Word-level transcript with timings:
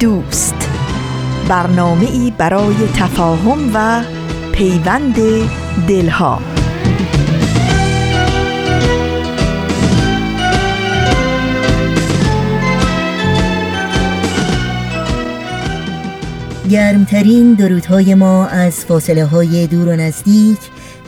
دوست. 0.00 0.54
برنامه 1.48 2.10
ای 2.10 2.32
برای 2.38 2.74
تفاهم 2.96 3.70
و 3.74 4.02
پیوند 4.52 5.14
دلها. 5.88 6.42
گرمترین 16.70 17.54
درودهای 17.54 18.14
ما 18.14 18.46
از 18.46 18.84
فاصله 18.84 19.24
های 19.24 19.66
دور 19.66 19.88
و 19.88 19.96
نزدیک 19.96 20.58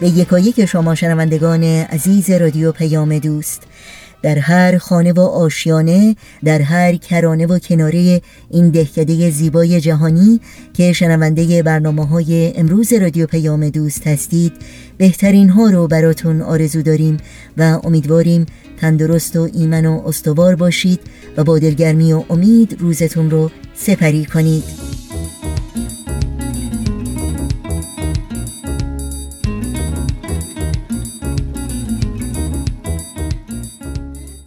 به 0.00 0.08
یکایک 0.08 0.64
شما 0.64 0.94
شنوندگان 0.94 1.64
عزیز 1.64 2.30
رادیو 2.30 2.72
پیام 2.72 3.18
دوست. 3.18 3.62
در 4.22 4.38
هر 4.38 4.78
خانه 4.78 5.12
و 5.12 5.20
آشیانه 5.20 6.16
در 6.44 6.62
هر 6.62 6.96
کرانه 6.96 7.46
و 7.46 7.58
کناره 7.58 8.20
این 8.50 8.68
دهکده 8.68 9.30
زیبای 9.30 9.80
جهانی 9.80 10.40
که 10.72 10.92
شنونده 10.92 11.62
برنامه 11.62 12.06
های 12.06 12.52
امروز 12.56 12.92
رادیو 12.92 13.26
پیام 13.26 13.68
دوست 13.68 14.06
هستید 14.06 14.52
بهترین 14.98 15.48
ها 15.48 15.70
رو 15.70 15.88
براتون 15.88 16.42
آرزو 16.42 16.82
داریم 16.82 17.16
و 17.56 17.80
امیدواریم 17.84 18.46
تندرست 18.80 19.36
و 19.36 19.48
ایمن 19.54 19.86
و 19.86 20.02
استوار 20.06 20.54
باشید 20.54 21.00
و 21.36 21.44
با 21.44 21.58
دلگرمی 21.58 22.12
و 22.12 22.24
امید 22.30 22.76
روزتون 22.80 23.30
رو 23.30 23.50
سپری 23.74 24.24
کنید. 24.24 25.01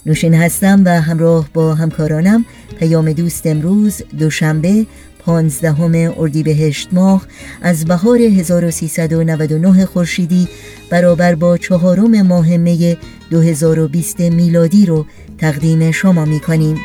نوشین 0.06 0.34
هستم 0.34 0.82
و 0.86 1.02
همراه 1.02 1.50
با 1.54 1.76
همکارانم 1.76 2.46
پیام 2.80 3.14
دوست 3.14 3.48
امروز 3.48 4.02
دوشنبه 4.20 4.86
پانزدهم 5.20 6.14
اردیبهشت 6.18 6.90
ماه 6.92 7.26
از 7.62 7.86
بهار 7.86 8.18
1399 8.18 9.86
خورشیدی 9.86 10.48
برابر 10.90 11.36
با 11.36 11.58
چهارم 11.58 12.22
ماه 12.22 12.58
می 12.58 12.98
2020 13.30 14.20
میلادی 14.20 14.86
رو 14.86 15.06
تقدیم 15.38 15.92
شما 15.92 16.26
می 16.26 16.40
کنیم. 16.40 16.78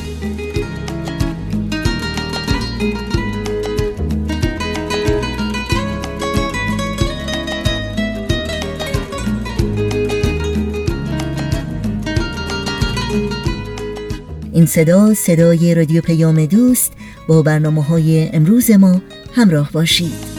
این 14.53 14.65
صدا 14.65 15.13
صدای 15.13 15.75
رادیو 15.75 16.01
پیام 16.01 16.45
دوست 16.45 16.91
با 17.27 17.41
برنامه 17.41 17.83
های 17.83 18.29
امروز 18.33 18.71
ما 18.71 19.01
همراه 19.35 19.71
باشید. 19.71 20.32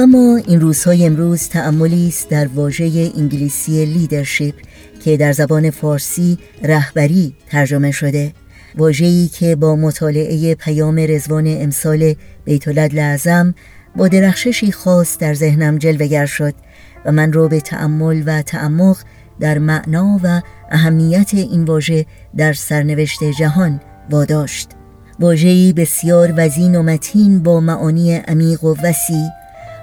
اما 0.00 0.36
این 0.46 0.60
روزهای 0.60 1.06
امروز 1.06 1.48
تأملی 1.48 2.08
است 2.08 2.28
در 2.28 2.46
واژه 2.46 3.10
انگلیسی 3.16 3.84
لیدرشپ 3.84 4.54
که 5.04 5.16
در 5.16 5.32
زبان 5.32 5.70
فارسی 5.70 6.38
رهبری 6.62 7.34
ترجمه 7.50 7.90
شده. 7.90 8.32
واژه‌ای 8.76 9.28
که 9.28 9.56
با 9.56 9.76
مطالعه 9.76 10.54
پیام 10.54 10.98
رزوان 10.98 11.44
امسال 11.46 12.14
بیت 12.44 12.68
اعظم 12.98 13.54
با 13.96 14.08
درخششی 14.08 14.72
خاص 14.72 15.18
در 15.18 15.34
ذهنم 15.34 15.78
جلوگر 15.78 16.26
شد 16.26 16.54
و 17.04 17.12
من 17.12 17.32
را 17.32 17.48
به 17.48 17.60
تأمل 17.60 18.22
و 18.26 18.42
تعمق 18.42 18.96
در 19.40 19.58
معنا 19.58 20.20
و 20.22 20.42
اهمیت 20.70 21.34
این 21.34 21.64
واژه 21.64 22.06
در 22.36 22.52
سرنوشت 22.52 23.24
جهان 23.24 23.80
واداشت. 24.10 24.68
واژه‌ای 25.18 25.72
بسیار 25.72 26.34
وزین 26.36 26.76
و 26.76 26.82
متین 26.82 27.42
با 27.42 27.60
معانی 27.60 28.14
عمیق 28.16 28.64
و 28.64 28.74
وسیع 28.82 29.39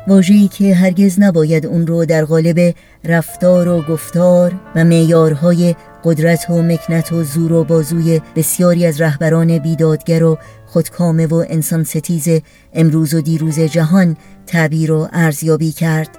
واژه‌ای 0.08 0.48
که 0.48 0.76
هرگز 0.76 1.20
نباید 1.20 1.66
اون 1.66 1.88
رو 1.88 2.06
در 2.06 2.26
قالب 2.26 2.76
رفتار 3.04 3.68
و 3.68 3.82
گفتار 3.82 4.54
و 4.76 4.84
معیارهای 4.84 5.76
قدرت 6.04 6.50
و 6.50 6.62
مکنت 6.62 7.12
و 7.12 7.24
زور 7.24 7.54
و 7.54 7.64
بازوی 7.64 8.22
بسیاری 8.36 8.86
از 8.86 9.02
رهبران 9.02 9.58
بیدادگر 9.58 10.24
و 10.24 10.38
خودکامه 10.66 11.28
و 11.28 11.46
انسان 11.50 11.84
ستیز 11.84 12.42
امروز 12.74 13.14
و 13.14 13.22
دیروز 13.22 13.60
جهان 13.60 14.18
تعبیر 14.46 14.92
و 14.92 15.08
ارزیابی 15.14 15.72
کرد 15.72 16.10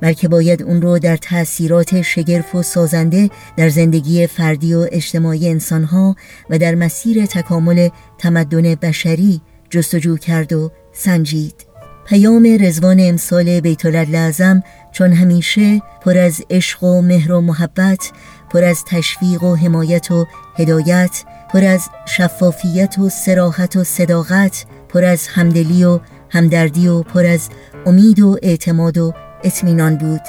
بلکه 0.00 0.28
باید 0.28 0.62
اون 0.62 0.82
رو 0.82 0.98
در 0.98 1.16
تأثیرات 1.16 2.02
شگرف 2.02 2.54
و 2.54 2.62
سازنده 2.62 3.30
در 3.56 3.68
زندگی 3.68 4.26
فردی 4.26 4.74
و 4.74 4.86
اجتماعی 4.92 5.48
انسانها 5.48 6.16
و 6.50 6.58
در 6.58 6.74
مسیر 6.74 7.26
تکامل 7.26 7.88
تمدن 8.18 8.74
بشری 8.74 9.40
جستجو 9.70 10.16
کرد 10.16 10.52
و 10.52 10.70
سنجید. 10.92 11.69
پیام 12.10 12.56
رزوان 12.60 12.96
امسال 13.00 13.60
بیت 13.60 13.86
لازم 13.86 14.62
چون 14.92 15.12
همیشه 15.12 15.82
پر 16.04 16.18
از 16.18 16.42
عشق 16.50 16.84
و 16.84 17.02
مهر 17.02 17.32
و 17.32 17.40
محبت 17.40 18.10
پر 18.52 18.64
از 18.64 18.84
تشویق 18.84 19.42
و 19.42 19.54
حمایت 19.54 20.10
و 20.10 20.26
هدایت 20.58 21.24
پر 21.52 21.64
از 21.64 21.88
شفافیت 22.06 22.98
و 22.98 23.08
سراحت 23.08 23.76
و 23.76 23.84
صداقت 23.84 24.64
پر 24.88 25.04
از 25.04 25.28
همدلی 25.28 25.84
و 25.84 26.00
همدردی 26.30 26.88
و 26.88 27.02
پر 27.02 27.26
از 27.26 27.48
امید 27.86 28.20
و 28.20 28.36
اعتماد 28.42 28.98
و 28.98 29.14
اطمینان 29.44 29.96
بود. 29.96 30.22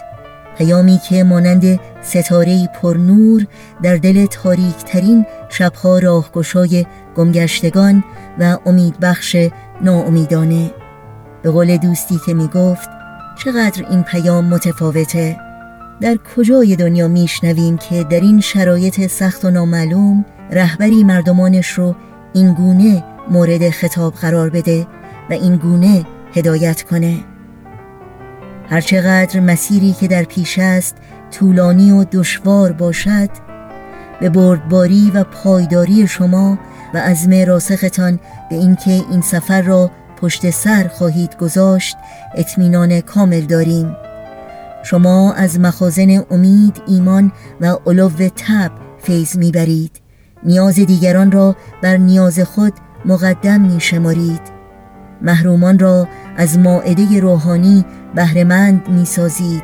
پیامی 0.57 0.99
که 1.09 1.23
مانند 1.23 1.79
ستاره 2.01 2.67
پر 2.81 2.97
نور 2.97 3.47
در 3.83 3.95
دل 3.95 4.25
تاریک 4.25 4.77
ترین 4.85 5.25
شبها 5.49 5.99
راهگشای 5.99 6.85
گمگشتگان 7.15 8.03
و 8.39 8.57
امیدبخش 8.65 9.35
ناامیدانه 9.81 10.80
به 11.43 11.51
قول 11.51 11.77
دوستی 11.77 12.19
که 12.25 12.33
می 12.33 12.47
گفت 12.47 12.89
چقدر 13.43 13.85
این 13.89 14.03
پیام 14.03 14.45
متفاوته؟ 14.45 15.37
در 16.01 16.17
کجای 16.35 16.75
دنیا 16.75 17.07
میشنویم 17.07 17.77
که 17.77 18.03
در 18.03 18.19
این 18.19 18.41
شرایط 18.41 19.07
سخت 19.07 19.45
و 19.45 19.51
نامعلوم 19.51 20.25
رهبری 20.51 21.03
مردمانش 21.03 21.69
رو 21.69 21.95
این 22.33 22.53
گونه 22.53 23.03
مورد 23.29 23.69
خطاب 23.69 24.13
قرار 24.13 24.49
بده 24.49 24.87
و 25.29 25.33
این 25.33 25.55
گونه 25.55 26.05
هدایت 26.35 26.83
کنه. 26.83 27.17
هرچقدر 28.69 29.39
مسیری 29.39 29.93
که 29.93 30.07
در 30.07 30.23
پیش 30.23 30.59
است 30.59 30.95
طولانی 31.31 31.91
و 31.91 32.03
دشوار 32.03 32.71
باشد 32.71 33.29
به 34.19 34.29
بردباری 34.29 35.11
و 35.15 35.23
پایداری 35.23 36.07
شما 36.07 36.59
و 36.93 36.97
عزم 36.97 37.33
راسختان 37.33 38.19
به 38.49 38.55
اینکه 38.55 38.91
این 38.91 39.21
سفر 39.21 39.61
را 39.61 39.91
پشت 40.21 40.49
سر 40.49 40.87
خواهید 40.87 41.37
گذاشت 41.37 41.97
اطمینان 42.35 43.01
کامل 43.01 43.41
داریم. 43.41 43.95
شما 44.83 45.33
از 45.33 45.59
مخازن 45.59 46.23
امید 46.31 46.81
ایمان 46.87 47.31
و 47.61 47.77
علو 47.85 48.09
تب 48.09 48.71
فیض 48.99 49.37
می‌برید. 49.37 50.01
نیاز 50.43 50.75
دیگران 50.75 51.31
را 51.31 51.55
بر 51.81 51.97
نیاز 51.97 52.39
خود 52.39 52.73
مقدم 53.05 53.61
می 53.61 53.79
شمارید 53.79 54.41
محرومان 55.21 55.79
را 55.79 56.07
از 56.37 56.59
ماعده 56.59 57.19
روحانی 57.19 57.85
بهرهمند 58.15 58.89
می 58.89 59.05
سازید 59.05 59.63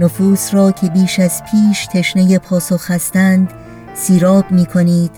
نفوس 0.00 0.54
را 0.54 0.70
که 0.70 0.88
بیش 0.88 1.20
از 1.20 1.42
پیش 1.50 1.86
تشنه 1.86 2.38
پاسخ 2.38 2.90
هستند 2.90 3.50
سیراب 3.94 4.50
می 4.50 4.66
کنید 4.66 5.10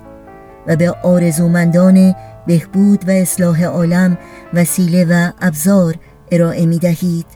و 0.67 0.77
به 0.77 0.91
آرزومندان 0.91 2.15
بهبود 2.49 3.09
و 3.09 3.11
اصلاح 3.11 3.65
عالم 3.65 4.19
وسیله 4.55 5.05
و 5.05 5.31
ابزار 5.41 5.95
ارائه 6.33 6.67
می 6.67 6.79
دهید 6.79 7.27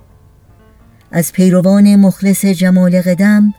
از 1.10 1.32
پیروان 1.32 1.96
مخلص 1.96 2.44
جمال 2.44 3.00
قدم 3.00 3.54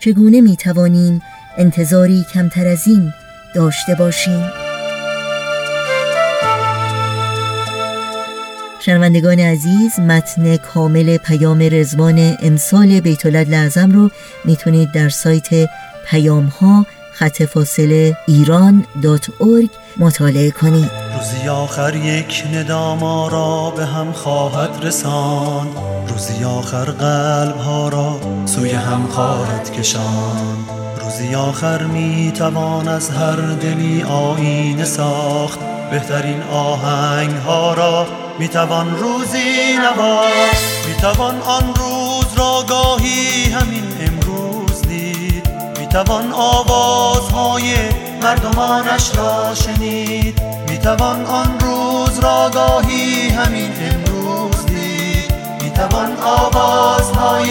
چگونه 0.00 0.40
می 0.40 0.56
توانیم 0.56 1.22
انتظاری 1.58 2.24
کمتر 2.34 2.66
از 2.66 2.86
این 2.86 3.12
داشته 3.54 3.94
باشیم؟ 3.94 4.44
شنوندگان 8.80 9.40
عزیز 9.40 10.00
متن 10.00 10.56
کامل 10.56 11.16
پیام 11.16 11.58
رزوان 11.62 12.36
امسال 12.42 13.00
بیتولد 13.00 13.48
لعظم 13.50 13.92
رو 13.92 14.10
می‌تونید 14.44 14.92
در 14.92 15.08
سایت 15.08 15.48
پیام 16.06 16.44
ها 16.44 16.86
خط 17.12 17.42
فاصله 17.42 18.16
ایران 18.26 18.84
دات 19.02 19.30
مطالعه 20.00 20.50
کنید 20.50 20.90
روزی 21.14 21.48
آخر 21.48 21.96
یک 21.96 22.44
ندام 22.54 23.00
را 23.30 23.72
به 23.76 23.86
هم 23.86 24.12
خواهد 24.12 24.84
رسان. 24.84 25.68
روزی 26.08 26.44
آخر 26.44 26.84
قلب 26.84 27.56
ها 27.56 27.88
را 27.88 28.20
سوی 28.46 28.70
هم 28.70 29.06
خواهد 29.06 29.72
کشان. 29.72 30.56
روزی 31.02 31.34
آخر 31.34 31.82
می 31.82 32.32
توان 32.36 32.88
از 32.88 33.10
هر 33.10 33.36
دلی 33.36 34.02
آینه 34.02 34.84
ساخت. 34.84 35.58
بهترین 35.90 36.42
آهنگ 36.42 37.30
ها 37.30 37.74
را 37.74 38.06
می 38.38 38.48
توان 38.48 38.98
روزی 38.98 39.78
نواخت. 39.78 40.86
می 40.88 40.94
توان 40.94 41.40
آن 41.40 41.74
روز 41.74 42.38
را 42.38 42.64
گاهی 42.68 43.44
همین 43.52 43.84
امروز 44.00 44.82
دید. 44.82 45.48
می 45.78 45.86
توان 45.86 46.32
آوازهای 46.32 47.74
مردمانش 48.22 49.10
را 49.16 49.54
شنید. 49.54 50.42
می 50.68 50.78
توان 50.78 51.26
آن 51.26 51.60
روز 51.60 52.18
را 52.18 52.50
گاهی 52.54 53.28
همین 53.28 53.72
امروز 53.80 54.66
دید. 54.66 55.34
می 55.62 55.70
توان 55.70 56.16
آوازهای 56.24 57.50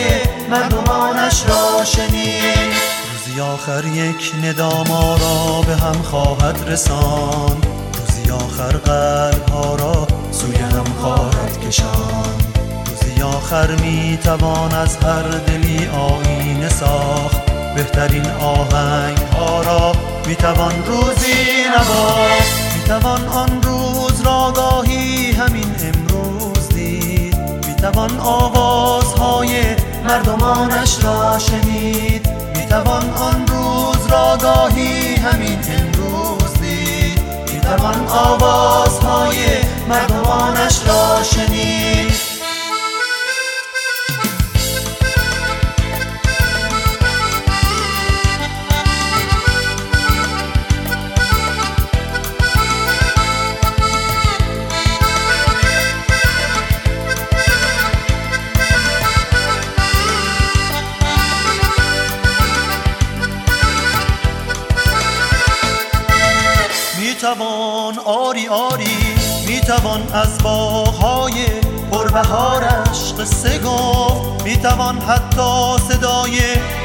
مردمانش 0.49 1.43
را 1.47 1.85
شنید. 1.85 2.73
روزی 3.13 3.41
آخر 3.41 3.85
یک 3.85 4.33
نداما 4.43 5.15
را 5.15 5.61
به 5.67 5.75
هم 5.75 6.01
خواهد 6.03 6.63
رساند. 6.67 7.67
روزی 7.97 8.31
آخر 8.31 8.77
قلب 8.77 9.49
ها 9.49 9.75
را 9.75 10.07
سوی 10.31 10.55
هم 10.55 10.85
خواهد 11.01 11.67
کشان 11.67 12.35
روزی 12.85 13.21
آخر 13.21 13.71
می 13.71 14.19
توان 14.23 14.73
از 14.73 14.97
هر 14.97 15.21
دلی 15.21 15.87
آینه 15.87 16.69
ساخت. 16.69 17.45
بهترین 17.75 18.25
آهنگ 18.29 19.17
ها 19.17 19.61
را 19.61 19.91
می 20.27 20.35
توان 20.35 20.85
روزی 20.85 21.63
نواخت 21.69 22.75
می 22.75 22.83
توان 22.87 23.27
آن 23.27 23.61
روز 23.61 24.21
را 24.21 24.51
گاهی 24.55 25.31
همین 25.31 25.75
امروز 25.83 26.69
دید. 26.69 27.35
می 27.67 27.75
توان 27.75 28.19
آوازهای 28.19 29.75
مردمانش 30.03 31.03
را 31.03 31.39
شنید. 31.39 32.29
می 32.55 32.65
توان 32.65 33.09
آن 33.09 33.47
روز 33.47 34.07
را 34.11 34.37
گاهی 34.41 35.15
همین 35.15 35.59
امروز 35.69 36.53
دید. 36.61 37.21
می 37.53 37.59
توان 37.61 38.07
آوازهای 38.07 39.37
مردمانش 39.89 40.79
را 40.87 41.23
شنید. 41.23 42.16
توان 67.27 67.99
آری 68.05 68.47
آری 68.47 68.97
می‌توان 69.47 70.13
از 70.13 70.37
باغهای 70.43 71.45
پربهارش 71.91 73.13
قصه 73.19 73.59
گفت 73.59 74.43
می‌توان 74.43 75.01
حتی 75.01 75.77
صدای 75.89 76.39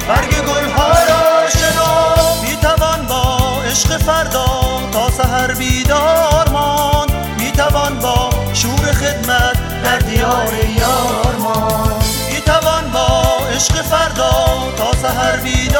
برگ 0.09 0.31
گلها 0.31 0.89
را 0.89 1.49
شناخت 1.49 2.43
می‌توان 2.49 3.07
با 3.07 3.39
عشق 3.71 3.97
فردا 3.97 4.47
تا 4.93 5.11
سحر 5.11 5.55
بیدار 5.55 6.49
ماند 6.49 7.13
می‌توان 7.39 7.99
با 7.99 8.31
شور 8.55 8.93
خدمت 8.93 9.83
در 9.85 9.99
دیار 9.99 10.55
یار 10.79 11.37
ماند 11.39 12.05
می‌توان 12.33 12.91
با 12.93 13.23
عشق 13.55 13.83
فردا 13.83 14.33
تا 14.77 14.93
سحر 15.03 15.37
بیدار 15.37 15.53
می‌توان 15.53 15.72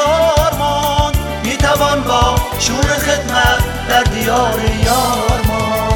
شور 2.67 2.83
خدمت 2.83 3.87
در 3.89 4.03
دیار 4.03 4.59
یار 4.85 5.41
ما. 5.47 5.89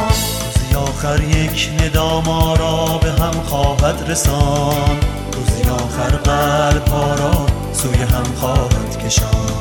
روزی 0.56 0.76
آخر 0.76 1.24
یک 1.24 1.70
نداما 1.82 2.56
را 2.56 2.86
به 2.86 3.12
هم 3.12 3.44
خواهد 3.50 4.04
رسان. 4.08 4.98
روزی 5.34 5.70
آخر 5.70 6.16
قلب 6.16 6.88
ها 6.88 7.14
را 7.16 7.46
سوی 7.74 7.98
هم 7.98 8.36
خواهد 8.40 9.06
کشان. 9.06 9.58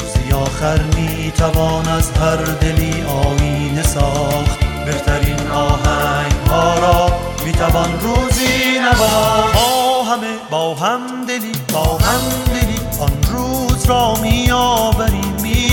روزی 0.00 0.32
آخر 0.32 0.80
می‌توان 0.82 1.88
از 1.88 2.10
هر 2.10 2.36
دلی 2.36 3.02
آینه 3.02 3.82
ساخت. 3.82 4.58
بهترین 4.86 5.50
آهنگ 5.50 6.32
ها 6.50 6.78
را 6.78 7.12
می‌توان 7.44 8.00
روزی 8.00 8.78
نواخت. 8.78 9.54
با 9.54 10.02
همه 10.04 10.34
با 10.50 10.74
هم 10.74 11.00
دلی 11.28 11.52
با 11.72 11.84
هم 11.84 12.20
دلی 12.46 12.76
آن 13.00 13.12
روز 13.32 13.86
را 13.86 14.14
میآوریم. 14.22 15.21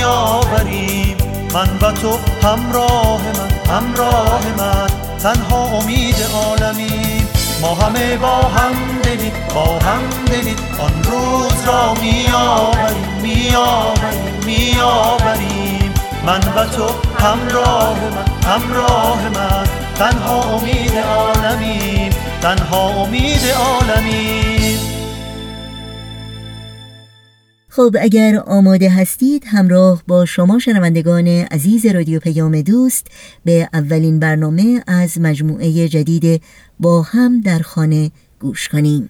میآوریم 0.09 1.17
من 1.53 1.69
و 1.81 1.91
تو 1.91 2.17
همراه 2.43 3.21
من 3.21 3.73
همراه 3.75 4.41
من. 4.57 4.89
تنها 5.19 5.63
امید 5.63 6.15
عالمی 6.33 7.23
ما 7.61 7.75
همه 7.75 8.17
با 8.17 8.35
هم 8.35 9.01
دلی 9.03 9.31
با 9.55 9.79
هم 9.79 10.01
دلی 10.25 10.55
آن 10.79 11.03
روز 11.03 11.67
را 11.67 11.93
میآوریم 11.93 13.19
میآوریم 13.21 14.43
میآوریم. 14.45 15.93
من 16.25 16.39
و 16.55 16.65
تو 16.65 16.89
همراه 17.19 17.97
من 17.99 18.49
همراه 18.49 19.29
من. 19.35 19.67
تنها 19.95 20.41
امید 20.41 20.97
عالمی 20.97 22.09
تنها 22.41 22.87
امید 22.89 23.41
عالمی 23.47 24.79
خب 27.71 27.95
اگر 27.99 28.43
آماده 28.45 28.89
هستید 28.89 29.43
همراه 29.47 30.03
با 30.07 30.25
شما 30.25 30.59
شنوندگان 30.59 31.27
عزیز 31.27 31.85
رادیو 31.85 32.19
پیام 32.19 32.61
دوست 32.61 33.07
به 33.45 33.69
اولین 33.73 34.19
برنامه 34.19 34.83
از 34.87 35.21
مجموعه 35.21 35.87
جدید 35.87 36.41
با 36.79 37.01
هم 37.01 37.41
در 37.41 37.59
خانه 37.59 38.11
گوش 38.39 38.67
کنیم. 38.67 39.09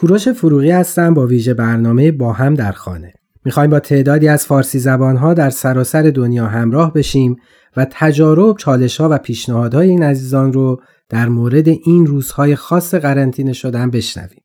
کوروش 0.00 0.28
فروغی 0.28 0.70
هستم 0.70 1.14
با 1.14 1.26
ویژه 1.26 1.54
برنامه 1.54 2.12
با 2.12 2.32
هم 2.32 2.54
در 2.54 2.72
خانه. 2.72 3.12
می‌خوایم 3.44 3.70
با 3.70 3.80
تعدادی 3.80 4.28
از 4.28 4.46
فارسی 4.46 4.78
زبانها 4.78 5.34
در 5.34 5.50
سراسر 5.50 6.02
دنیا 6.02 6.46
همراه 6.46 6.92
بشیم 6.92 7.36
و 7.76 7.86
تجارب، 7.90 8.56
چالشها 8.56 9.08
و 9.08 9.18
پیشنهادهای 9.18 9.88
این 9.88 10.02
عزیزان 10.02 10.52
رو 10.52 10.82
در 11.08 11.28
مورد 11.28 11.68
این 11.68 12.06
روزهای 12.06 12.56
خاص 12.56 12.94
قرنطینه 12.94 13.52
شدن 13.52 13.90
بشنویم. 13.90 14.42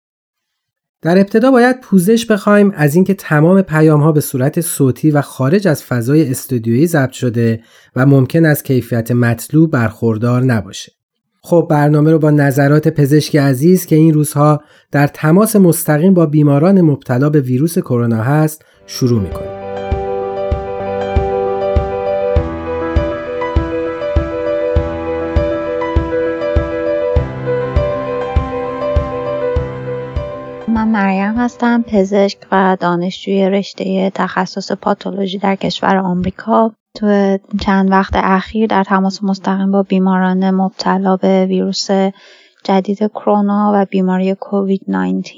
در 1.01 1.17
ابتدا 1.17 1.51
باید 1.51 1.81
پوزش 1.81 2.25
بخوایم 2.25 2.71
از 2.75 2.95
اینکه 2.95 3.13
تمام 3.13 3.61
پیام 3.61 4.01
ها 4.01 4.11
به 4.11 4.21
صورت 4.21 4.61
صوتی 4.61 5.11
و 5.11 5.21
خارج 5.21 5.67
از 5.67 5.83
فضای 5.83 6.31
استودیویی 6.31 6.87
ضبط 6.87 7.11
شده 7.11 7.63
و 7.95 8.05
ممکن 8.05 8.45
از 8.45 8.63
کیفیت 8.63 9.11
مطلوب 9.11 9.71
برخوردار 9.71 10.43
نباشه. 10.43 10.91
خب 11.45 11.67
برنامه 11.69 12.11
رو 12.11 12.19
با 12.19 12.31
نظرات 12.31 12.87
پزشک 12.87 13.35
عزیز 13.35 13.85
که 13.85 13.95
این 13.95 14.13
روزها 14.13 14.61
در 14.91 15.07
تماس 15.07 15.55
مستقیم 15.55 16.13
با 16.13 16.25
بیماران 16.25 16.81
مبتلا 16.81 17.29
به 17.29 17.41
ویروس 17.41 17.79
کرونا 17.79 18.23
هست 18.23 18.65
شروع 18.85 19.21
می‌کنیم. 19.21 19.63
من 30.67 30.87
مریم 30.87 31.33
هستم 31.37 31.81
پزشک 31.87 32.37
و 32.51 32.77
دانشجوی 32.79 33.49
رشته 33.49 34.11
تخصص 34.15 34.71
پاتولوژی 34.71 35.37
در 35.37 35.55
کشور 35.55 35.97
آمریکا 35.97 36.71
تو 36.95 37.37
چند 37.61 37.91
وقت 37.91 38.13
اخیر 38.15 38.67
در 38.67 38.83
تماس 38.83 39.23
مستقیم 39.23 39.71
با 39.71 39.83
بیماران 39.83 40.51
مبتلا 40.51 41.17
به 41.17 41.45
ویروس 41.45 41.87
جدید 42.63 42.97
کرونا 43.07 43.71
و 43.75 43.85
بیماری 43.85 44.35
کووید 44.35 44.81
19 44.87 45.33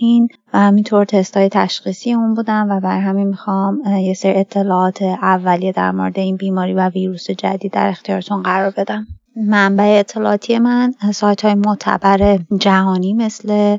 و 0.53 0.59
همینطور 0.59 1.05
تستای 1.05 1.50
تشخیصی 1.50 2.13
اون 2.13 2.33
بودم 2.33 2.67
و 2.69 2.79
بر 2.79 3.00
همین 3.00 3.27
می‌خوام 3.27 3.81
یه 3.85 4.13
سری 4.13 4.39
اطلاعات 4.39 5.01
اولیه 5.01 5.71
در 5.71 5.91
مورد 5.91 6.19
این 6.19 6.35
بیماری 6.35 6.74
و 6.74 6.89
ویروس 6.89 7.31
جدید 7.31 7.71
در 7.71 7.89
اختیارتون 7.89 8.43
قرار 8.43 8.74
بدم. 8.77 9.07
منبع 9.35 9.95
اطلاعاتی 10.00 10.59
من 10.59 10.93
سایت 11.13 11.45
های 11.45 11.55
معتبر 11.55 12.39
جهانی 12.57 13.13
مثل 13.13 13.77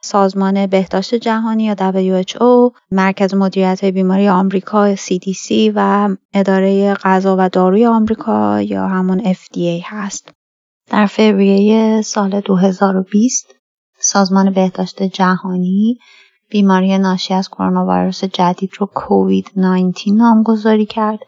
سازمان 0.00 0.66
بهداشت 0.66 1.14
جهانی 1.14 1.64
یا 1.64 1.74
WHO، 1.74 2.74
مرکز 2.90 3.34
مدیریت 3.34 3.84
بیماری 3.84 4.28
آمریکا 4.28 4.94
CDC 4.96 5.72
و 5.74 6.08
اداره 6.34 6.94
غذا 6.94 7.36
و 7.38 7.48
داروی 7.48 7.86
آمریکا 7.86 8.60
یا 8.60 8.88
همون 8.88 9.32
FDA 9.32 9.82
هست. 9.84 10.32
در 10.90 11.06
فوریه 11.06 12.02
سال 12.02 12.40
2020 12.40 13.54
سازمان 13.98 14.50
بهداشت 14.50 15.02
جهانی 15.02 15.98
بیماری 16.50 16.98
ناشی 16.98 17.34
از 17.34 17.48
کرونا 17.48 17.86
ویروس 17.86 18.24
جدید 18.24 18.70
رو 18.78 18.86
کووید 18.86 19.50
19 19.56 20.12
نامگذاری 20.12 20.86
کرد 20.86 21.18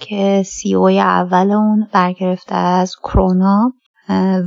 که 0.00 0.42
سی 0.46 0.74
او 0.74 0.88
اول 0.88 1.50
اون 1.50 1.88
برگرفته 1.92 2.54
از 2.54 2.96
کرونا 2.96 3.72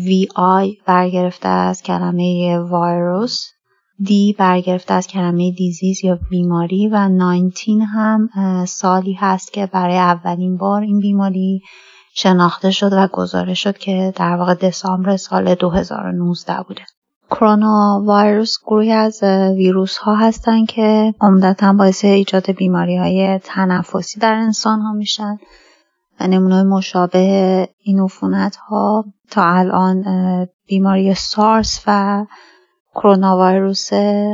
وی 0.06 0.28
آی 0.36 0.78
برگرفته 0.86 1.48
از 1.48 1.84
کلمه 1.84 2.60
ویروس 2.60 3.57
دی 4.04 4.36
برگرفته 4.40 4.94
از 4.94 5.08
کلمه 5.08 5.52
دیزیز 5.52 6.04
یا 6.04 6.20
بیماری 6.30 6.88
و 6.88 7.10
19 7.10 7.84
هم 7.84 8.30
سالی 8.66 9.14
هست 9.14 9.54
که 9.54 9.66
برای 9.66 9.98
اولین 9.98 10.58
بار 10.58 10.82
این 10.82 11.00
بیماری 11.00 11.62
شناخته 12.14 12.72
شد 12.72 12.94
و 12.94 13.08
گزارش 13.08 13.64
شد 13.64 13.78
که 13.78 14.14
در 14.16 14.36
واقع 14.36 14.54
دسامبر 14.54 15.18
سال 15.18 15.56
2019 15.56 16.64
بوده. 16.68 16.82
کرونا 17.32 18.04
ویروس 18.08 18.58
گروهی 18.66 18.92
از 18.92 19.24
ویروس 19.56 19.98
ها 19.98 20.16
هستن 20.16 20.66
که 20.66 21.14
عمدتا 21.22 21.74
باعث 21.74 22.06
ایجاد 22.06 22.52
بیماری 22.52 22.98
های 22.98 23.40
تنفسی 23.44 24.20
در 24.20 24.34
انسان 24.34 24.80
ها 24.80 24.94
میشن 24.94 25.38
و 26.20 26.28
نمونه 26.28 26.64
مشابه 26.64 27.70
این 27.84 28.00
عفونت 28.00 28.56
ها 28.56 29.06
تا 29.32 29.44
الان 29.44 30.04
بیماری 30.68 31.14
سارس 31.14 31.84
و 31.88 32.26
کرونا 32.98 33.38
ویروس 33.38 33.90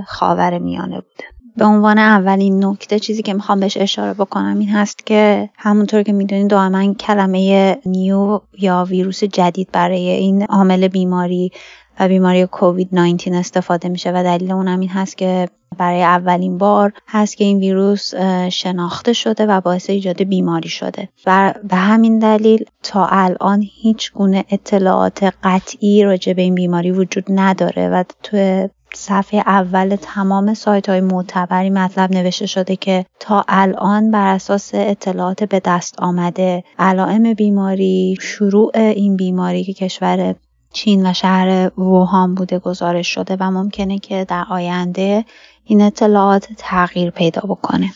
خاور 0.08 0.58
میانه 0.58 0.96
بوده. 0.96 1.24
به 1.58 1.66
عنوان 1.66 1.98
اولین 1.98 2.66
نکته 2.66 3.00
چیزی 3.00 3.22
که 3.24 3.34
می‌خوام 3.34 3.60
بهش 3.60 3.78
اشاره 3.78 4.14
بکنم 4.14 4.60
این 4.60 4.70
هست 4.70 5.06
که 5.06 5.50
همونطور 5.58 6.04
که 6.04 6.14
می‌دونید 6.14 6.50
دائما 6.50 6.94
کلمه 6.94 7.78
نیو 7.86 8.42
یا 8.60 8.86
ویروس 8.90 9.24
جدید 9.24 9.70
برای 9.72 10.10
این 10.10 10.46
عامل 10.46 10.88
بیماری 10.88 11.52
و 12.00 12.08
بیماری 12.08 12.46
کووید 12.46 12.90
19 12.92 13.36
استفاده 13.36 13.90
میشه 13.90 14.12
و 14.12 14.24
دلیل 14.24 14.52
اونم 14.52 14.80
این 14.80 14.90
هست 14.90 15.18
که 15.18 15.50
برای 15.78 16.04
اولین 16.04 16.58
بار 16.58 16.94
هست 17.08 17.38
که 17.38 17.44
این 17.44 17.60
ویروس 17.60 18.16
شناخته 18.50 19.14
شده 19.14 19.46
و 19.46 19.62
باعث 19.62 19.90
ایجاد 19.90 20.24
بیماری 20.24 20.70
شده. 20.70 21.10
و 21.26 21.54
به 21.70 21.76
همین 21.76 22.20
دلیل 22.20 22.66
تا 22.84 23.06
الان 23.06 23.64
هیچ 23.82 24.14
گونه 24.14 24.46
اطلاعات 24.50 25.34
قطعی 25.44 26.04
راجع 26.04 26.34
به 26.34 26.42
این 26.42 26.56
بیماری 26.56 26.92
وجود 26.92 27.26
نداره 27.30 27.90
و 27.90 28.04
تو 28.24 28.68
صفحه 28.96 29.40
اول 29.40 29.96
تمام 30.02 30.54
سایت 30.54 30.90
های 30.90 31.02
معتبری 31.02 31.70
مطلب 31.70 32.12
نوشته 32.12 32.46
شده 32.46 32.76
که 32.76 33.06
تا 33.20 33.46
الان 33.48 34.12
بر 34.12 34.28
اساس 34.28 34.72
اطلاعات 34.74 35.44
به 35.44 35.62
دست 35.66 36.00
آمده 36.00 36.64
علائم 36.80 37.34
بیماری 37.34 38.18
شروع 38.22 38.72
این 38.76 39.16
بیماری 39.16 39.64
که 39.64 39.74
کشور 39.74 40.36
چین 40.74 41.06
و 41.06 41.14
شهر 41.14 41.72
ووهان 41.78 42.36
بوده 42.36 42.60
گزارش 42.60 43.08
شده 43.08 43.38
و 43.40 43.52
ممکنه 43.52 44.00
که 44.00 44.26
در 44.26 44.46
آینده 44.50 45.26
این 45.64 45.82
اطلاعات 45.82 46.48
تغییر 46.58 47.10
پیدا 47.10 47.42
بکنه. 47.42 47.94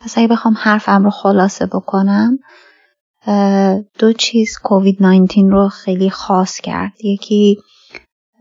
پس 0.00 0.18
اگه 0.18 0.28
بخوام 0.28 0.54
حرفم 0.58 1.04
رو 1.04 1.10
خلاصه 1.10 1.66
بکنم 1.66 2.38
دو 3.98 4.12
چیز 4.12 4.58
کووید 4.58 5.02
19 5.02 5.42
رو 5.42 5.68
خیلی 5.68 6.10
خاص 6.10 6.60
کرد. 6.60 6.92
یکی 7.04 7.58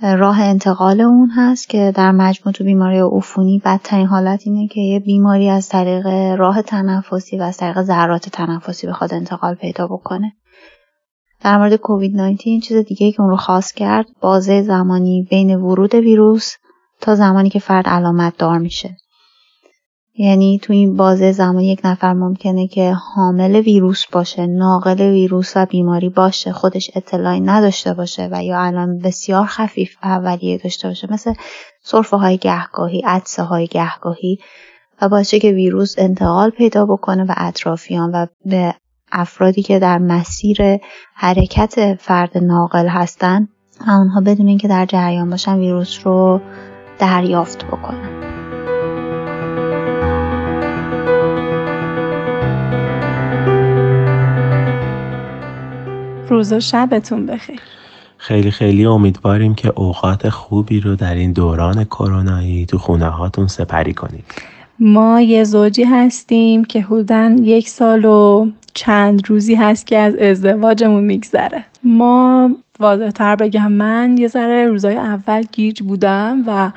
راه 0.01 0.41
انتقال 0.41 1.01
اون 1.01 1.29
هست 1.29 1.69
که 1.69 1.93
در 1.95 2.11
مجموع 2.11 2.53
تو 2.53 2.63
بیماری 2.63 2.99
عفونی 2.99 3.61
بدترین 3.65 4.07
حالت 4.07 4.41
اینه 4.45 4.67
که 4.67 4.81
یه 4.81 4.99
بیماری 4.99 5.49
از 5.49 5.69
طریق 5.69 6.07
راه 6.37 6.61
تنفسی 6.61 7.37
و 7.37 7.41
از 7.41 7.57
طریق 7.57 7.81
ذرات 7.81 8.29
تنفسی 8.29 8.87
بخواد 8.87 9.13
انتقال 9.13 9.55
پیدا 9.55 9.87
بکنه. 9.87 10.33
در 11.41 11.57
مورد 11.57 11.75
کووید 11.75 12.15
19 12.15 12.59
چیز 12.59 12.77
دیگه 12.77 13.11
که 13.11 13.21
اون 13.21 13.29
رو 13.29 13.35
خاص 13.35 13.71
کرد 13.71 14.05
بازه 14.21 14.61
زمانی 14.61 15.27
بین 15.29 15.55
ورود 15.55 15.95
ویروس 15.95 16.55
تا 17.01 17.15
زمانی 17.15 17.49
که 17.49 17.59
فرد 17.59 17.87
علامت 17.87 18.37
دار 18.37 18.57
میشه. 18.57 18.97
یعنی 20.21 20.59
تو 20.63 20.73
این 20.73 20.95
بازه 20.95 21.31
زمانی 21.31 21.67
یک 21.67 21.81
نفر 21.83 22.13
ممکنه 22.13 22.67
که 22.67 22.93
حامل 22.93 23.55
ویروس 23.55 24.05
باشه 24.11 24.45
ناقل 24.45 25.01
ویروس 25.01 25.51
و 25.55 25.65
بیماری 25.65 26.09
باشه 26.09 26.51
خودش 26.51 26.91
اطلاعی 26.95 27.39
نداشته 27.39 27.93
باشه 27.93 28.29
و 28.31 28.43
یا 28.43 28.61
الان 28.61 28.99
بسیار 28.99 29.45
خفیف 29.45 29.95
اولیه 30.03 30.57
داشته 30.57 30.87
باشه 30.87 31.13
مثل 31.13 31.33
صرفه 31.83 32.17
های 32.17 32.37
گهگاهی 32.37 33.01
عدسه 33.05 33.43
های 33.43 33.67
گهگاهی 33.67 34.39
و 35.01 35.09
باشه 35.09 35.39
که 35.39 35.51
ویروس 35.51 35.95
انتقال 35.97 36.49
پیدا 36.49 36.85
بکنه 36.85 37.25
به 37.25 37.33
اطرافیان 37.37 38.11
و 38.11 38.25
به 38.45 38.75
افرادی 39.11 39.61
که 39.61 39.79
در 39.79 39.97
مسیر 39.97 40.57
حرکت 41.13 41.95
فرد 41.99 42.37
ناقل 42.37 42.87
هستند، 42.87 43.49
و 43.87 43.91
اونها 43.91 44.21
بدون 44.21 44.47
اینکه 44.47 44.67
در 44.67 44.85
جریان 44.85 45.29
باشن 45.29 45.59
ویروس 45.59 45.99
رو 46.03 46.41
دریافت 46.99 47.65
بکنن. 47.65 48.29
روز 56.29 56.53
و 56.53 56.59
شبتون 56.59 57.25
بخیر. 57.25 57.61
خیلی 58.17 58.51
خیلی 58.51 58.85
امیدواریم 58.85 59.55
که 59.55 59.73
اوقات 59.75 60.29
خوبی 60.29 60.79
رو 60.79 60.95
در 60.95 61.15
این 61.15 61.31
دوران 61.31 61.83
کرونایی 61.83 62.65
تو 62.65 62.77
خونه 62.77 63.05
هاتون 63.05 63.47
سپری 63.47 63.93
کنید. 63.93 64.25
ما 64.79 65.21
یه 65.21 65.43
زوجی 65.43 65.83
هستیم 65.83 66.65
که 66.65 66.81
حدودا 66.81 67.35
یک 67.41 67.69
سال 67.69 68.05
و 68.05 68.51
چند 68.73 69.29
روزی 69.29 69.55
هست 69.55 69.87
که 69.87 69.97
از 69.97 70.15
ازدواجمون 70.15 71.03
میگذره. 71.03 71.65
ما 71.83 72.51
واضح 72.79 73.09
تر 73.09 73.35
بگم 73.35 73.71
من 73.71 74.17
یه 74.17 74.27
ذره 74.27 74.67
روزای 74.67 74.95
اول 74.95 75.43
گیج 75.51 75.81
بودم 75.81 76.43
و 76.47 76.71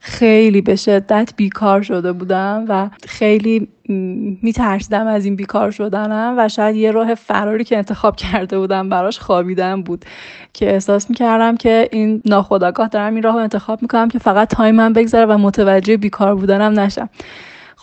خیلی 0.00 0.60
به 0.60 0.76
شدت 0.76 1.32
بیکار 1.36 1.82
شده 1.82 2.12
بودم 2.12 2.64
و 2.68 2.88
خیلی 3.06 3.68
میترسیدم 4.42 5.06
از 5.06 5.24
این 5.24 5.36
بیکار 5.36 5.70
شدنم 5.70 6.34
و 6.38 6.48
شاید 6.48 6.76
یه 6.76 6.90
راه 6.90 7.14
فراری 7.14 7.64
که 7.64 7.76
انتخاب 7.76 8.16
کرده 8.16 8.58
بودم 8.58 8.88
براش 8.88 9.18
خوابیدن 9.18 9.82
بود. 9.82 10.04
که 10.52 10.70
احساس 10.72 11.10
می‌کردم 11.10 11.56
که 11.56 11.88
این 11.92 12.22
ناخداگاه 12.24 12.88
دارم 12.88 13.14
این 13.14 13.22
راه 13.22 13.34
رو 13.34 13.40
انتخاب 13.40 13.82
می‌کنم 13.82 14.08
که 14.08 14.18
فقط 14.18 14.48
تایمم 14.48 14.92
بگذره 14.92 15.26
و 15.26 15.38
متوجه 15.38 15.96
بیکار 15.96 16.34
بودنم 16.34 16.80
نشم. 16.80 17.08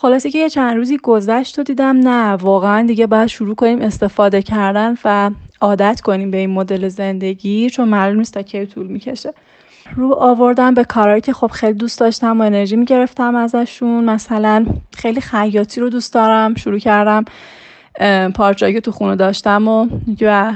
خلاصه 0.06 0.30
که 0.30 0.38
یه 0.38 0.50
چند 0.50 0.76
روزی 0.76 0.98
گذشت 0.98 1.58
و 1.58 1.62
دیدم 1.62 1.96
نه 1.96 2.32
واقعا 2.32 2.86
دیگه 2.86 3.06
باید 3.06 3.26
شروع 3.26 3.54
کنیم 3.54 3.82
استفاده 3.82 4.42
کردن 4.42 4.96
و 5.04 5.30
عادت 5.60 6.00
کنیم 6.00 6.30
به 6.30 6.36
این 6.36 6.50
مدل 6.50 6.88
زندگی 6.88 7.70
چون 7.70 7.88
معلوم 7.88 8.18
نیست 8.18 8.34
تا 8.34 8.42
کی 8.42 8.66
طول 8.66 8.86
می‌کشه. 8.86 9.34
رو 9.96 10.14
آوردم 10.14 10.74
به 10.74 10.84
کارهایی 10.84 11.20
که 11.20 11.32
خب 11.32 11.46
خیلی 11.46 11.72
دوست 11.72 12.00
داشتم 12.00 12.40
و 12.40 12.44
انرژی 12.44 12.76
می‌گرفتم 12.76 13.34
ازشون. 13.34 14.04
مثلا 14.04 14.66
خیلی 14.96 15.20
خیاطی 15.20 15.80
رو 15.80 15.90
دوست 15.90 16.14
دارم 16.14 16.54
شروع 16.54 16.78
کردم 16.78 17.24
پارچایی 18.34 18.74
که 18.74 18.80
تو 18.80 18.92
خونه 18.92 19.16
داشتم 19.16 19.68
و 19.68 19.88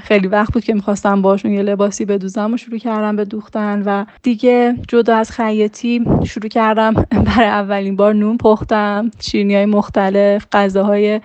خیلی 0.05 0.27
وقت 0.27 0.53
بود 0.53 0.65
که 0.65 0.75
می‌خواستم 0.75 1.23
باشون 1.23 1.53
یه 1.53 1.63
لباسی 1.63 2.05
بدوزم 2.05 2.55
و 2.55 2.57
شروع 2.57 2.79
کردم 2.79 3.17
به 3.17 3.25
دوختن 3.25 3.83
و 3.83 4.05
دیگه 4.23 4.77
جدا 4.89 5.17
از 5.17 5.31
خیاطی 5.31 6.05
شروع 6.25 6.49
کردم 6.49 6.95
برای 7.27 7.49
اولین 7.49 7.97
بار 7.97 8.15
نون 8.15 8.37
پختم 8.37 9.11
شیرینی 9.21 9.55
های 9.55 9.67
مختلف 9.67 10.47
غذاهای 10.53 11.21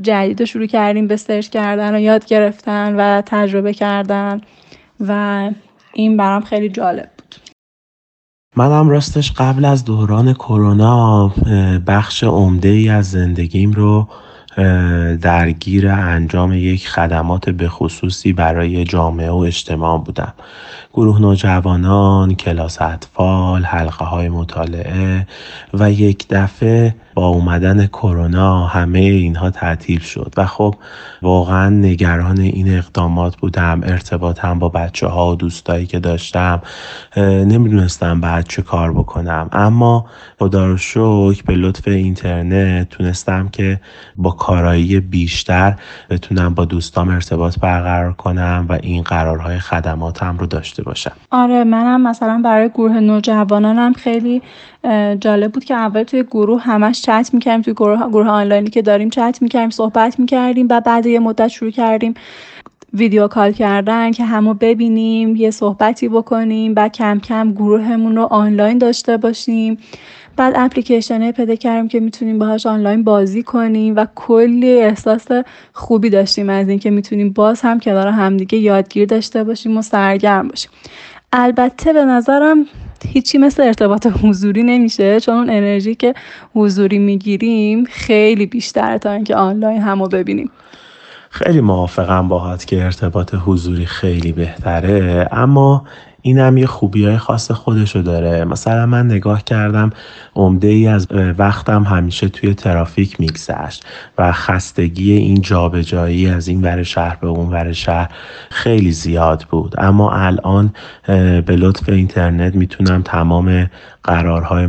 جدید 0.00 0.40
رو 0.40 0.46
شروع 0.46 0.66
کردیم 0.66 1.06
به 1.06 1.16
سرچ 1.16 1.48
کردن 1.48 1.94
و 1.94 2.00
یاد 2.00 2.26
گرفتن 2.26 2.94
و 2.96 3.22
تجربه 3.26 3.72
کردن 3.74 4.40
و 5.00 5.50
این 5.92 6.16
برام 6.16 6.42
خیلی 6.42 6.68
جالب 6.68 7.10
منم 8.56 8.88
راستش 8.88 9.32
قبل 9.32 9.64
از 9.64 9.84
دوران 9.84 10.34
کرونا 10.34 11.32
بخش 11.86 12.24
عمده 12.24 12.68
ای 12.68 12.88
از 12.88 13.10
زندگیم 13.10 13.72
رو 13.72 14.08
درگیر 15.20 15.88
انجام 15.88 16.52
یک 16.52 16.88
خدمات 16.88 17.50
به 17.50 17.68
خصوصی 17.68 18.32
برای 18.32 18.84
جامعه 18.84 19.30
و 19.30 19.36
اجتماع 19.36 19.98
بودم. 19.98 20.34
گروه 20.98 21.20
نوجوانان، 21.20 22.34
کلاس 22.34 22.82
اطفال، 22.82 23.64
حلقه 23.64 24.04
های 24.04 24.28
مطالعه 24.28 25.26
و 25.74 25.92
یک 25.92 26.26
دفعه 26.30 26.94
با 27.14 27.26
اومدن 27.26 27.86
کرونا 27.86 28.66
همه 28.66 28.98
اینها 28.98 29.50
تعطیل 29.50 30.00
شد. 30.00 30.34
و 30.36 30.46
خب 30.46 30.74
واقعا 31.22 31.68
نگران 31.68 32.40
این 32.40 32.78
اقدامات 32.78 33.36
بودم 33.36 33.80
ارتباطم 33.82 34.58
با 34.58 34.68
بچه 34.68 35.06
ها 35.06 35.32
و 35.32 35.34
دوستایی 35.34 35.86
که 35.86 35.98
داشتم. 35.98 36.62
نمی‌دونستم 37.16 38.20
بعد 38.20 38.48
چه 38.48 38.62
کار 38.62 38.92
بکنم. 38.92 39.48
اما 39.52 40.06
خدا 40.38 40.66
رو 40.66 40.76
شکر 40.76 41.42
به 41.46 41.54
لطف 41.54 41.88
اینترنت 41.88 42.88
تونستم 42.88 43.48
که 43.48 43.80
با 44.16 44.30
کارایی 44.30 45.00
بیشتر 45.00 45.76
بتونم 46.10 46.54
با 46.54 46.64
دوستام 46.64 47.08
ارتباط 47.08 47.58
برقرار 47.58 48.12
کنم 48.12 48.66
و 48.68 48.78
این 48.82 49.02
قرارهای 49.02 49.58
خدماتم 49.58 50.36
رو 50.38 50.46
داشته 50.46 50.87
باشم 50.88 51.12
آره 51.30 51.64
منم 51.64 52.00
مثلا 52.00 52.40
برای 52.44 52.68
گروه 52.68 53.00
نوجوانانم 53.00 53.92
خیلی 53.92 54.42
جالب 55.20 55.52
بود 55.52 55.64
که 55.64 55.74
اول 55.74 56.02
توی 56.02 56.22
گروه 56.22 56.62
همش 56.62 57.02
چت 57.02 57.30
می‌کردیم 57.32 57.62
توی 57.62 57.74
گروه, 57.74 58.08
گروه 58.08 58.28
آنلاینی 58.28 58.70
که 58.70 58.82
داریم 58.82 59.10
چت 59.10 59.38
می‌کردیم 59.40 59.70
صحبت 59.70 60.20
می‌کردیم 60.20 60.66
و 60.70 60.80
بعد 60.80 61.06
یه 61.06 61.18
مدت 61.18 61.48
شروع 61.48 61.70
کردیم 61.70 62.14
ویدیو 62.94 63.28
کال 63.28 63.52
کردن 63.52 64.10
که 64.10 64.24
همو 64.24 64.54
ببینیم 64.54 65.36
یه 65.36 65.50
صحبتی 65.50 66.08
بکنیم 66.08 66.74
بعد 66.74 66.92
کم 66.92 67.20
کم 67.20 67.52
گروهمون 67.52 68.16
رو 68.16 68.22
آنلاین 68.22 68.78
داشته 68.78 69.16
باشیم. 69.16 69.78
بعد 70.38 70.54
اپلیکیشن 70.56 71.30
پیدا 71.30 71.54
کردیم 71.54 71.88
که 71.88 72.00
می‌تونیم 72.00 72.38
باهاش 72.38 72.66
آنلاین 72.66 73.04
بازی 73.04 73.42
کنیم 73.42 73.96
و 73.96 74.06
کلی 74.14 74.80
احساس 74.80 75.26
خوبی 75.72 76.10
داشتیم 76.10 76.48
از 76.48 76.68
اینکه 76.68 76.90
می‌تونیم 76.90 77.30
باز 77.30 77.60
هم 77.60 77.80
کنار 77.80 78.06
همدیگه 78.06 78.58
یادگیر 78.58 79.08
داشته 79.08 79.44
باشیم 79.44 79.76
و 79.76 79.82
سرگرم 79.82 80.48
باشیم. 80.48 80.70
البته 81.32 81.92
به 81.92 82.04
نظرم 82.04 82.66
هیچی 83.06 83.38
مثل 83.38 83.62
ارتباط 83.62 84.06
حضوری 84.06 84.62
نمیشه 84.62 85.20
چون 85.20 85.34
اون 85.34 85.50
انرژی 85.50 85.94
که 85.94 86.14
حضوری 86.54 86.98
می‌گیریم 86.98 87.84
خیلی 87.84 88.46
بیشتره 88.46 88.98
تا 88.98 89.12
اینکه 89.12 89.36
آنلاین 89.36 89.82
همو 89.82 90.08
ببینیم. 90.08 90.50
خیلی 91.30 91.60
موافقم 91.60 92.28
باهات 92.28 92.64
که 92.64 92.84
ارتباط 92.84 93.34
حضوری 93.46 93.86
خیلی 93.86 94.32
بهتره 94.32 95.28
اما 95.32 95.84
این 96.22 96.38
هم 96.38 96.56
یه 96.56 96.66
خوبی 96.66 97.04
های 97.04 97.18
خاص 97.18 97.50
خودشو 97.50 98.02
داره. 98.02 98.44
مثلا 98.44 98.86
من 98.86 99.06
نگاه 99.06 99.44
کردم 99.44 99.90
عمده 100.36 100.68
ای 100.68 100.86
از 100.86 101.06
وقتم 101.38 101.82
همیشه 101.82 102.28
توی 102.28 102.54
ترافیک 102.54 103.20
میگذشت 103.20 103.86
و 104.18 104.32
خستگی 104.32 105.12
این 105.12 105.40
جابجایی 105.40 106.28
از 106.28 106.48
این 106.48 106.62
ور 106.62 106.82
شهر 106.82 107.16
به 107.20 107.26
اون 107.26 107.50
ور 107.50 107.72
شهر 107.72 108.10
خیلی 108.50 108.92
زیاد 108.92 109.46
بود. 109.50 109.74
اما 109.78 110.12
الان 110.12 110.72
به 111.46 111.56
لطف 111.56 111.88
اینترنت 111.88 112.54
می‌تونم 112.54 113.02
تمام 113.02 113.70
قرارهای 114.08 114.66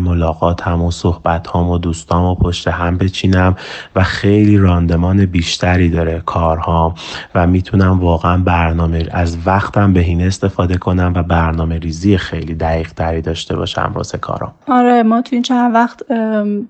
هم 0.62 0.82
و 0.82 0.92
صحبت 0.92 1.48
هم 1.56 1.70
و 1.70 1.78
دوستام 1.78 2.26
و 2.26 2.36
پشت 2.36 2.68
هم 2.68 2.98
بچینم 2.98 3.56
و 3.96 4.04
خیلی 4.04 4.58
راندمان 4.58 5.26
بیشتری 5.26 5.90
داره 5.90 6.22
کارها 6.26 6.96
و 7.36 7.48
می‌تونم 7.48 8.00
واقعا 8.00 8.38
برنامه 8.38 9.08
از 9.12 9.38
وقتم 9.46 9.94
بهینه 9.94 10.24
استفاده 10.24 10.78
کنم 10.78 11.14
و 11.16 11.24
برنامه 11.24 11.80
ریزی 11.80 12.18
خیلی 12.18 12.56
دقیق 12.56 12.92
تری 12.92 13.22
داشته 13.22 13.56
باشم 13.56 13.92
واسه 13.96 14.18
کارم 14.18 14.52
آره 14.68 15.04
ما 15.04 15.22
تو 15.22 15.30
این 15.36 15.44
چند 15.44 15.76
وقت 15.76 16.04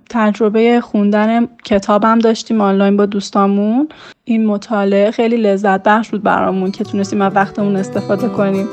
تجربه 0.10 0.82
خوندن 0.82 1.46
کتابم 1.66 2.20
داشتیم 2.20 2.62
آنلاین 2.62 2.98
با 2.98 3.06
دوستامون. 3.06 3.90
این 4.24 4.46
مطالعه 4.46 5.12
خیلی 5.12 5.38
لذت 5.38 5.84
بخش 5.84 6.10
بود 6.10 6.24
برامون 6.24 6.72
که 6.72 6.84
تونستیم 6.84 7.22
از 7.22 7.36
وقتمون 7.36 7.76
استفاده 7.76 8.30
کنیم. 8.30 8.68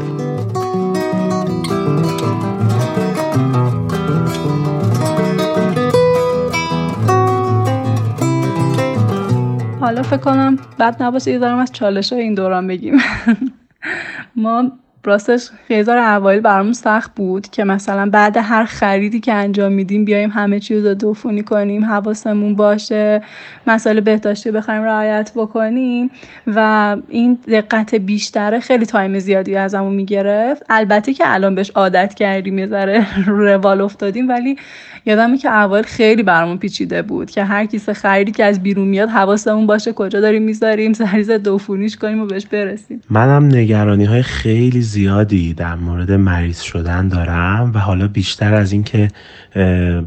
حالا 9.87 10.03
فکر 10.03 10.17
کنم 10.17 10.59
بعد 10.79 11.03
نباشه 11.03 11.31
یه 11.31 11.39
دارم 11.39 11.59
از 11.59 11.73
چالش 11.73 12.13
های 12.13 12.23
این 12.23 12.35
دوران 12.35 12.67
بگیم. 12.67 12.99
ما 14.37 14.71
راستش 15.05 15.51
خیزار 15.69 15.99
اوایل 15.99 16.41
برامون 16.41 16.73
سخت 16.73 17.15
بود 17.15 17.49
که 17.49 17.65
مثلا 17.65 18.11
بعد 18.11 18.37
هر 18.37 18.65
خریدی 18.65 19.21
که 19.21 19.33
انجام 19.33 19.73
میدیم 19.73 20.05
بیایم 20.05 20.31
همه 20.31 20.61
چیز 20.61 20.87
رو 20.87 20.95
دوفونی 20.95 21.43
کنیم 21.43 21.85
حواسمون 21.85 22.55
باشه 22.55 23.23
مسائل 23.67 24.01
بهداشتی 24.01 24.51
بخوایم 24.51 24.83
رعایت 24.83 25.33
بکنیم 25.37 26.11
و 26.47 26.97
این 27.09 27.39
دقت 27.49 27.95
بیشتره 27.95 28.61
خیلی 28.61 28.87
تایم 28.87 29.19
زیادی 29.19 29.57
ازمون 29.57 29.95
می‌گرفت. 29.95 30.63
البته 30.69 31.15
که 31.15 31.25
الان 31.27 31.55
بهش 31.55 31.71
عادت 31.71 32.15
کردیم 32.15 32.59
یه 32.59 32.67
ذره 32.67 33.07
روال 33.27 33.81
افتادیم 33.81 34.29
ولی 34.29 34.57
یادمه 35.07 35.39
که 35.39 35.49
اول 35.49 35.83
خیلی 35.83 36.23
برامون 36.23 36.59
پیچیده 36.59 37.03
بود 37.03 37.31
که 37.31 37.45
هر 37.45 37.67
کیسه 37.67 37.95
خریدی 37.95 38.33
که 38.33 38.45
از 38.45 38.63
بیرون 38.63 38.89
میاد 38.89 39.09
حواسمون 39.09 39.67
باشه 39.67 39.93
کجا 39.93 40.21
داریم 40.21 40.43
می‌ذاریم 40.43 40.93
سریز 40.93 41.31
دوفونیش 41.31 41.97
کنیم 41.97 42.21
و 42.21 42.27
بهش 42.27 42.47
برسیم. 42.47 43.01
منم 43.11 43.45
نگرانی 43.45 44.05
های 44.05 44.23
خیلی 44.23 44.81
زیادی 44.81 45.55
در 45.55 45.75
مورد 45.75 46.13
مریض 46.13 46.61
شدن 46.61 47.09
دارم 47.09 47.73
و 47.75 47.79
حالا 47.79 48.09
بیشتر 48.09 48.55
از 48.55 48.73
اینکه 48.73 49.09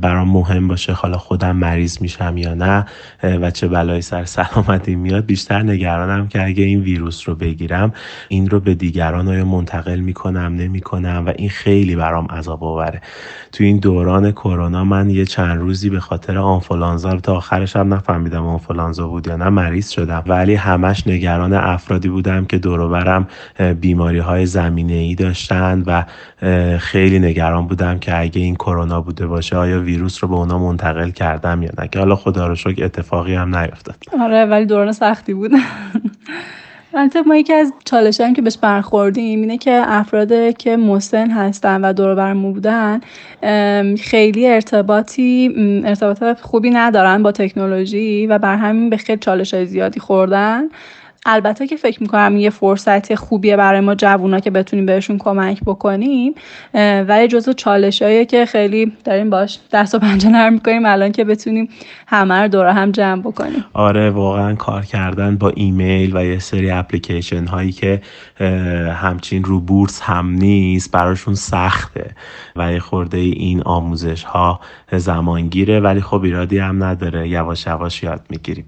برام 0.01 0.29
مهم 0.29 0.67
باشه 0.67 0.93
حالا 0.93 1.17
خودم 1.17 1.55
مریض 1.55 2.01
میشم 2.01 2.38
یا 2.38 2.53
نه 2.53 2.85
و 3.23 3.51
چه 3.51 3.67
بلایی 3.67 4.01
سر 4.01 4.25
سلامتی 4.25 4.95
میاد 4.95 5.25
بیشتر 5.25 5.63
نگرانم 5.63 6.27
که 6.27 6.45
اگه 6.45 6.63
این 6.63 6.79
ویروس 6.79 7.29
رو 7.29 7.35
بگیرم 7.35 7.93
این 8.27 8.49
رو 8.49 8.59
به 8.59 8.75
دیگران 8.75 9.27
آیا 9.27 9.45
منتقل 9.45 9.99
می‌کنم 9.99 10.55
نمی‌کنم 10.55 11.23
و 11.27 11.33
این 11.35 11.49
خیلی 11.49 11.95
برام 11.95 12.25
عذاب 12.25 12.63
آوره. 12.63 13.01
تو 13.51 13.63
این 13.63 13.77
دوران 13.77 14.31
کرونا 14.31 14.83
من 14.83 15.09
یه 15.09 15.25
چند 15.25 15.59
روزی 15.59 15.89
به 15.89 15.99
خاطر 15.99 16.38
آنفولانزا 16.38 17.15
تا 17.15 17.35
آخرش 17.35 17.75
هم 17.75 17.93
نفهمیدم 17.93 18.45
آنفولانزا 18.45 19.07
بود 19.07 19.27
یا 19.27 19.35
نه 19.35 19.49
مریض 19.49 19.89
شدم. 19.89 20.23
ولی 20.27 20.55
همش 20.55 21.07
نگران 21.07 21.53
افرادی 21.53 22.09
بودم 22.09 22.45
که 22.45 22.57
دوروبرم 22.57 23.27
بیماری 23.81 24.19
های 24.19 24.45
زمینه 24.45 24.93
ای 24.93 25.15
داشتن 25.15 25.83
و 25.88 26.05
خیلی 26.77 27.19
نگران 27.19 27.67
بودم 27.67 27.99
که 27.99 28.19
اگه 28.19 28.41
این 28.41 28.55
کرونا 28.55 29.01
بوده 29.01 29.27
باشه 29.39 29.58
آیا 29.58 29.80
ویروس 29.82 30.23
رو 30.23 30.30
به 30.30 30.36
اونا 30.36 30.60
منتقل 30.60 31.10
کردم 31.10 31.63
یا 31.63 31.69
نه؟ 31.80 31.88
که 31.88 31.99
حالا 31.99 32.15
خدا 32.15 32.47
رو 32.47 32.56
شکر 32.56 32.86
اتفاقی 32.86 33.36
هم 33.36 33.58
نیفتاد. 33.58 33.95
آره 34.21 34.45
ولی 34.45 34.65
دوران 34.65 34.91
سختی 34.91 35.34
بود. 35.34 35.52
البته 36.93 37.21
ما 37.21 37.36
یکی 37.36 37.54
از 37.54 37.73
چالش 37.86 38.21
که 38.36 38.41
بهش 38.41 38.58
برخوردیم 38.58 39.41
اینه 39.41 39.58
که 39.58 39.82
افراد 39.86 40.58
که 40.58 40.78
مسن 40.78 41.32
هستن 41.32 41.82
و 41.82 41.93
دور 41.93 42.15
برمون 42.15 42.54
بودن 42.54 43.02
خیلی 43.95 44.47
ارتباطی 44.47 45.54
ارتباطات 45.86 46.41
خوبی 46.41 46.69
ندارن 46.69 47.23
با 47.23 47.32
تکنولوژی 47.32 48.28
و 48.28 48.38
بر 48.38 48.56
همین 48.56 48.89
به 48.89 48.97
خیلی 48.97 49.19
چالش 49.19 49.54
های 49.54 49.65
زیادی 49.65 49.99
خوردن. 49.99 50.63
البته 51.25 51.67
که 51.67 51.77
فکر 51.77 52.01
می‌کنم 52.01 52.38
یه 52.38 52.49
فرصت 52.49 53.15
خوبیه 53.15 53.58
برای 53.58 53.79
ما 53.79 53.95
جوونا 53.95 54.39
که 54.39 54.51
بتونیم 54.51 54.86
بهشون 54.86 55.17
کمک 55.17 55.60
بکنیم 55.65 56.36
ولی 57.08 57.27
جزو 57.27 57.53
چالشایی 57.53 58.25
که 58.25 58.45
خیلی 58.45 58.91
داریم 59.03 59.29
باش 59.29 59.60
دست 59.71 59.95
و 59.95 59.99
پنجه 59.99 60.29
نرم 60.29 60.53
می‌کنیم 60.53 60.86
الان 60.86 61.12
که 61.12 61.23
بتونیم 61.23 61.69
همه 62.08 62.36
رو 62.36 62.47
دور 62.47 62.65
هم 62.65 62.91
جمع 62.91 63.21
بکنیم. 63.21 63.65
آره 63.73 64.10
واقعا 64.10 64.55
کار 64.55 64.86
کردن 64.86 65.36
با 65.38 65.49
ایمیل 65.49 66.17
و 66.17 66.25
یه 66.25 66.39
سری 66.39 66.71
اپلیکیشن 66.71 67.45
هایی 67.45 67.71
که 67.71 68.01
همچین 68.93 69.43
رو 69.43 69.60
بورس 69.60 70.01
هم 70.01 70.29
نیست 70.29 70.91
براشون 70.91 71.36
سخته. 71.36 72.15
و 72.55 72.73
یه 72.73 72.79
خورده 72.79 73.17
این 73.17 73.62
آموزش 73.63 74.23
ها 74.23 74.60
زمانگیره 74.91 75.79
ولی 75.79 76.01
خب 76.01 76.23
ایرادی 76.23 76.60
هم 76.60 76.84
نداره. 76.84 77.29
یواش 77.29 77.67
یواش 77.67 78.03
یاد 78.03 78.21
می‌گیریم. 78.29 78.65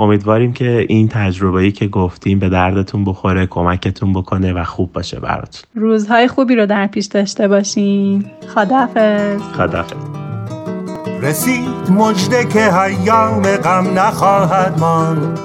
امیدواریم 0.00 0.52
که 0.52 0.86
این 0.88 1.08
تجربه‌ای 1.08 1.72
که 1.72 1.86
گفتیم 1.86 2.38
به 2.38 2.48
دردتون 2.48 3.04
بخوره 3.04 3.46
کمکتون 3.46 4.12
بکنه 4.12 4.52
و 4.52 4.64
خوب 4.64 4.92
باشه 4.92 5.20
براتون. 5.20 5.62
روزهای 5.74 6.28
خوبی 6.28 6.54
رو 6.54 6.66
در 6.66 6.86
پیش 6.86 7.06
داشته 7.06 7.48
باشین. 7.48 8.24
خدافز 8.54 9.42
خدافز 9.42 9.92
رسید 11.22 11.90
مجده 11.90 12.44
که 12.44 12.60
حیام 12.60 13.42
غم 13.42 13.98
نخواهد 13.98 14.80
ماند. 14.80 15.38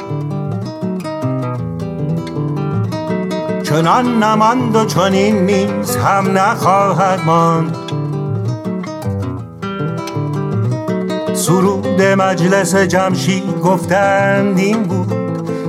چنان 3.63 4.23
نماند 4.23 4.75
و 4.75 4.85
چنین 4.85 5.45
نیز 5.45 5.95
هم 5.97 6.37
نخواهد 6.37 7.19
ماند. 7.25 7.77
سرود 11.45 12.01
مجلس 12.01 12.75
جمشید 12.75 13.59
گفتند 13.61 14.57
این 14.57 14.83
بود 14.83 15.13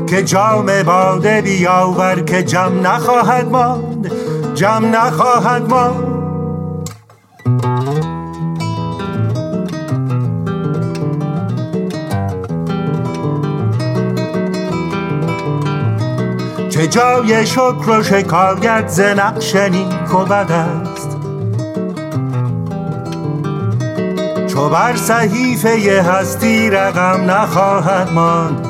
که 0.07 0.23
جام 0.23 0.83
باده 0.83 1.41
بیاور 1.43 2.21
که 2.21 2.43
جم 2.43 2.81
نخواهد 2.87 3.49
ماند 3.49 4.13
جم 4.55 4.85
نخواهد 4.93 5.71
ماند. 5.71 6.17
چه 16.71 16.87
جای 16.87 17.47
شکر 17.47 17.99
و 17.99 18.03
شکایت 18.03 18.89
ز 18.89 19.01
نقش 19.01 19.57
نیک 19.57 20.15
و 20.15 20.25
بد 20.25 20.86
چو 24.57 24.69
بر 24.69 24.97
صحیفه 24.97 26.03
هستی 26.03 26.71
رقم 26.71 27.31
نخواهد 27.31 28.13
ماند. 28.13 28.67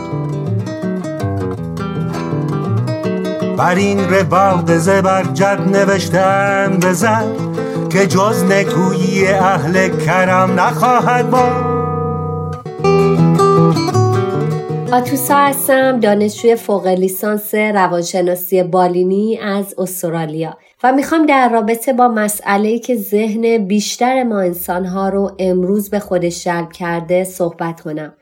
بر 3.56 3.74
این 3.74 4.10
رواق 4.10 4.76
زبرجد 4.76 5.60
نوشتن 5.66 6.78
بزن 6.82 7.32
که 7.90 8.06
جز 8.06 8.44
نکویی 8.44 9.26
اهل 9.26 9.88
کرم 10.06 10.60
نخواهد 10.60 11.30
ماند. 11.30 11.76
آتوسا 14.92 15.36
هستم 15.36 16.00
دانشجوی 16.00 16.56
فوق 16.56 16.86
لیسانس 16.86 17.54
روانشناسی 17.54 18.62
بالینی 18.62 19.38
از 19.38 19.74
استرالیا. 19.78 20.56
و 20.86 20.92
می‌خوام 20.92 21.26
در 21.26 21.48
رابطه 21.48 21.92
با 21.92 22.08
مسئله 22.08 22.78
که 22.78 22.96
ذهن 22.96 23.66
بیشتر 23.66 24.22
ما 24.22 24.40
انسانها 24.40 25.08
رو 25.08 25.36
امروز 25.38 25.90
به 25.90 25.98
خودش 25.98 26.44
جلب 26.44 26.72
کرده 26.72 27.24
صحبت 27.24 27.80
کنم. 27.80 28.14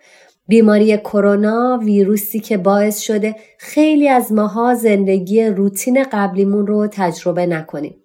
بیماری 0.48 0.96
کرونا 0.96 1.80
ویروسی 1.84 2.40
که 2.40 2.56
باعث 2.56 2.98
شده 3.00 3.36
خیلی 3.58 4.08
از 4.08 4.32
ماها 4.32 4.74
زندگی 4.74 5.44
روتین 5.44 6.02
قبلیمون 6.12 6.66
رو 6.66 6.86
تجربه 6.86 7.46
نکنیم. 7.46 8.03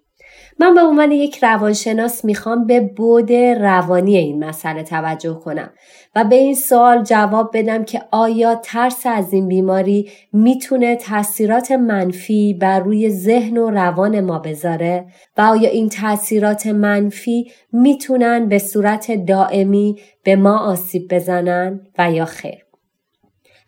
من 0.60 0.74
به 0.74 0.80
عنوان 0.82 1.12
یک 1.12 1.44
روانشناس 1.44 2.24
می‌خوام 2.24 2.66
به 2.66 2.80
بود 2.80 3.32
روانی 3.32 4.16
این 4.16 4.44
مسئله 4.44 4.82
توجه 4.82 5.34
کنم 5.34 5.70
و 6.16 6.24
به 6.24 6.36
این 6.36 6.54
سوال 6.54 7.02
جواب 7.02 7.50
بدم 7.54 7.84
که 7.84 8.02
آیا 8.10 8.54
ترس 8.54 9.02
از 9.04 9.32
این 9.32 9.48
بیماری 9.48 10.10
می‌تونه 10.32 10.96
تاثیرات 10.96 11.72
منفی 11.72 12.54
بر 12.54 12.80
روی 12.80 13.10
ذهن 13.10 13.56
و 13.56 13.70
روان 13.70 14.20
ما 14.20 14.38
بذاره؟ 14.38 15.06
و 15.38 15.40
آیا 15.40 15.70
این 15.70 15.88
تاثیرات 15.88 16.66
منفی 16.66 17.50
می‌تونن 17.72 18.48
به 18.48 18.58
صورت 18.58 19.24
دائمی 19.24 19.96
به 20.24 20.36
ما 20.36 20.58
آسیب 20.58 21.14
بزنن 21.14 21.80
و 21.98 22.12
یا 22.12 22.24
خیر؟ 22.24 22.69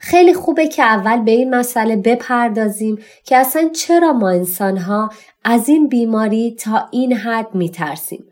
خیلی 0.05 0.35
خوبه 0.35 0.69
که 0.69 0.83
اول 0.83 1.23
به 1.23 1.31
این 1.31 1.55
مسئله 1.55 1.97
بپردازیم 1.97 2.99
که 3.25 3.37
اصلا 3.37 3.69
چرا 3.69 4.13
ما 4.13 4.31
انسانها 4.31 5.11
از 5.45 5.69
این 5.69 5.89
بیماری 5.89 6.57
تا 6.59 6.89
این 6.91 7.13
حد 7.13 7.55
میترسیم. 7.55 8.25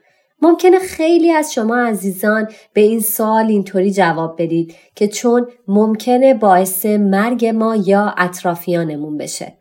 ممکنه 0.43 0.79
خیلی 0.79 1.31
از 1.33 1.53
شما 1.53 1.77
عزیزان 1.77 2.49
به 2.73 2.81
این 2.81 3.01
سوال 3.01 3.47
اینطوری 3.47 3.93
جواب 3.93 4.43
بدید 4.43 4.75
که 4.95 5.09
چون 5.09 5.47
ممکنه 5.69 6.35
باعث 6.35 6.87
مرگ 6.87 7.47
ما 7.47 7.77
یا 7.77 8.15
اطرافیانمون 8.19 9.19
بشه. 9.19 9.53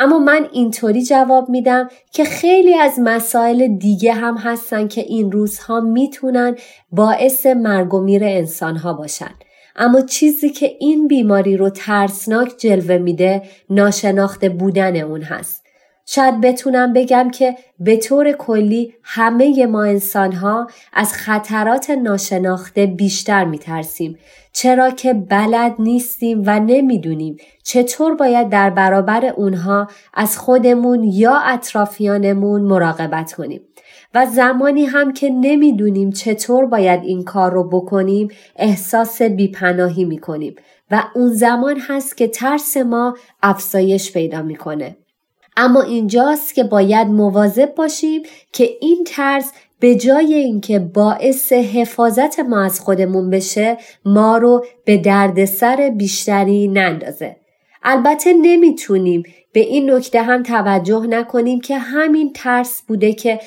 اما 0.00 0.18
من 0.18 0.48
اینطوری 0.52 1.02
جواب 1.02 1.48
میدم 1.48 1.88
که 2.12 2.24
خیلی 2.24 2.74
از 2.74 2.98
مسائل 2.98 3.76
دیگه 3.76 4.12
هم 4.12 4.36
هستن 4.36 4.88
که 4.88 5.00
این 5.00 5.32
روزها 5.32 5.80
می‌تونن 5.80 6.56
باعث 6.92 7.46
مرگ 7.46 7.94
و 7.94 8.00
میر 8.00 8.24
انسانها 8.24 8.92
باشن. 8.92 9.34
اما 9.76 10.00
چیزی 10.00 10.50
که 10.50 10.76
این 10.80 11.08
بیماری 11.08 11.56
رو 11.56 11.70
ترسناک 11.70 12.54
جلوه 12.58 12.98
میده 12.98 13.42
ناشناخته 13.70 14.48
بودن 14.48 14.96
اون 14.96 15.22
هست. 15.22 15.64
شاید 16.06 16.40
بتونم 16.40 16.92
بگم 16.92 17.30
که 17.30 17.56
به 17.78 17.96
طور 17.96 18.32
کلی 18.32 18.94
همه 19.02 19.66
ما 19.66 19.84
انسان 19.84 20.32
ها 20.32 20.66
از 20.92 21.12
خطرات 21.12 21.90
ناشناخته 21.90 22.86
بیشتر 22.86 23.44
میترسیم 23.44 24.18
چرا 24.52 24.90
که 24.90 25.14
بلد 25.14 25.74
نیستیم 25.78 26.42
و 26.46 26.60
نمی‌دونیم 26.60 27.36
چطور 27.62 28.14
باید 28.14 28.48
در 28.48 28.70
برابر 28.70 29.24
اونها 29.26 29.88
از 30.14 30.38
خودمون 30.38 31.04
یا 31.04 31.38
اطرافیانمون 31.44 32.62
مراقبت 32.62 33.32
کنیم 33.32 33.60
و 34.14 34.26
زمانی 34.26 34.84
هم 34.84 35.12
که 35.12 35.30
نمی‌دونیم 35.30 36.10
چطور 36.10 36.66
باید 36.66 37.02
این 37.04 37.24
کار 37.24 37.52
رو 37.52 37.64
بکنیم 37.64 38.28
احساس 38.56 39.22
بیپناهی 39.22 40.04
می‌کنیم 40.04 40.56
و 40.90 41.04
اون 41.14 41.32
زمان 41.32 41.80
هست 41.80 42.16
که 42.16 42.28
ترس 42.28 42.76
ما 42.76 43.16
افزایش 43.42 44.12
پیدا 44.12 44.42
می‌کنه. 44.42 44.96
اما 45.56 45.82
اینجاست 45.82 46.54
که 46.54 46.64
باید 46.64 47.08
مواظب 47.08 47.74
باشیم 47.74 48.22
که 48.52 48.70
این 48.80 49.04
ترس 49.06 49.52
به 49.80 49.94
جای 49.94 50.34
اینکه 50.34 50.78
باعث 50.78 51.52
حفاظت 51.52 52.40
ما 52.40 52.64
از 52.64 52.80
خودمون 52.80 53.30
بشه 53.30 53.76
ما 54.04 54.38
رو 54.38 54.64
به 54.84 54.96
دردسر 54.96 55.92
بیشتری 55.96 56.68
نندازه. 56.68 57.36
البته 57.82 58.32
نمی‌تونیم 58.32 59.22
به 59.52 59.60
این 59.60 59.90
نکته 59.90 60.22
هم 60.22 60.42
توجه 60.42 61.06
نکنیم 61.06 61.60
که 61.60 61.78
همین 61.78 62.32
ترس 62.32 62.82
بوده 62.88 63.12
که 63.12 63.40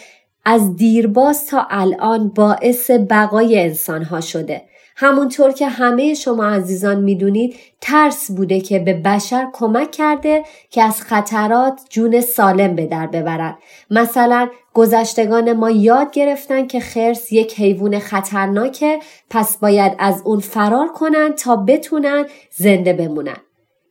از 0.50 0.76
دیرباز 0.76 1.46
تا 1.46 1.68
الان 1.70 2.30
باعث 2.30 2.92
بقای 2.92 3.62
انسان 3.62 4.04
ها 4.04 4.22
شده. 4.22 4.62
همونطور 4.96 5.52
که 5.52 5.68
همه 5.68 6.14
شما 6.14 6.46
عزیزان 6.46 7.04
می‌دونید 7.04 7.56
ترس 7.82 8.32
بوده 8.32 8.60
که 8.60 8.80
به 8.80 8.94
بشر 8.94 9.48
کمک 9.54 9.92
کرده 9.92 10.44
که 10.70 10.84
از 10.84 11.02
خطرات 11.02 11.82
جون 11.90 12.22
سالم 12.22 12.76
به 12.76 12.86
در 12.86 13.08
ببرد. 13.08 13.58
مثلا 13.92 14.50
گذشتگان 14.74 15.54
ما 15.54 15.70
یاد 15.70 16.12
گرفتن 16.12 16.68
که 16.68 16.80
خرس 16.80 17.32
یک 17.32 17.60
حیوان 17.60 18.00
خطرناکه 18.00 19.00
پس 19.30 19.58
باید 19.58 19.96
از 20.00 20.22
اون 20.26 20.40
فرار 20.40 20.88
کنن 20.88 21.34
تا 21.34 21.56
بتونن 21.56 22.26
زنده 22.56 22.94
بمونن. 22.94 23.38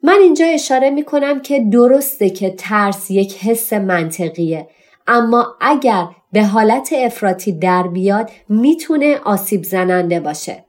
من 0.02 0.18
اینجا 0.22 0.46
اشاره 0.46 0.90
می 0.90 1.04
کنم 1.04 1.40
که 1.40 1.60
درسته 1.72 2.30
که 2.30 2.54
ترس 2.58 3.10
یک 3.10 3.36
حس 3.44 3.72
منطقیه 3.72 4.68
اما 5.06 5.56
اگر 5.60 6.06
به 6.36 6.44
حالت 6.44 6.88
افراطی 6.92 7.52
در 7.52 7.82
بیاد 7.82 8.30
می‌تونه 8.48 9.16
آسیب 9.24 9.62
زننده 9.62 10.20
باشه. 10.20 10.64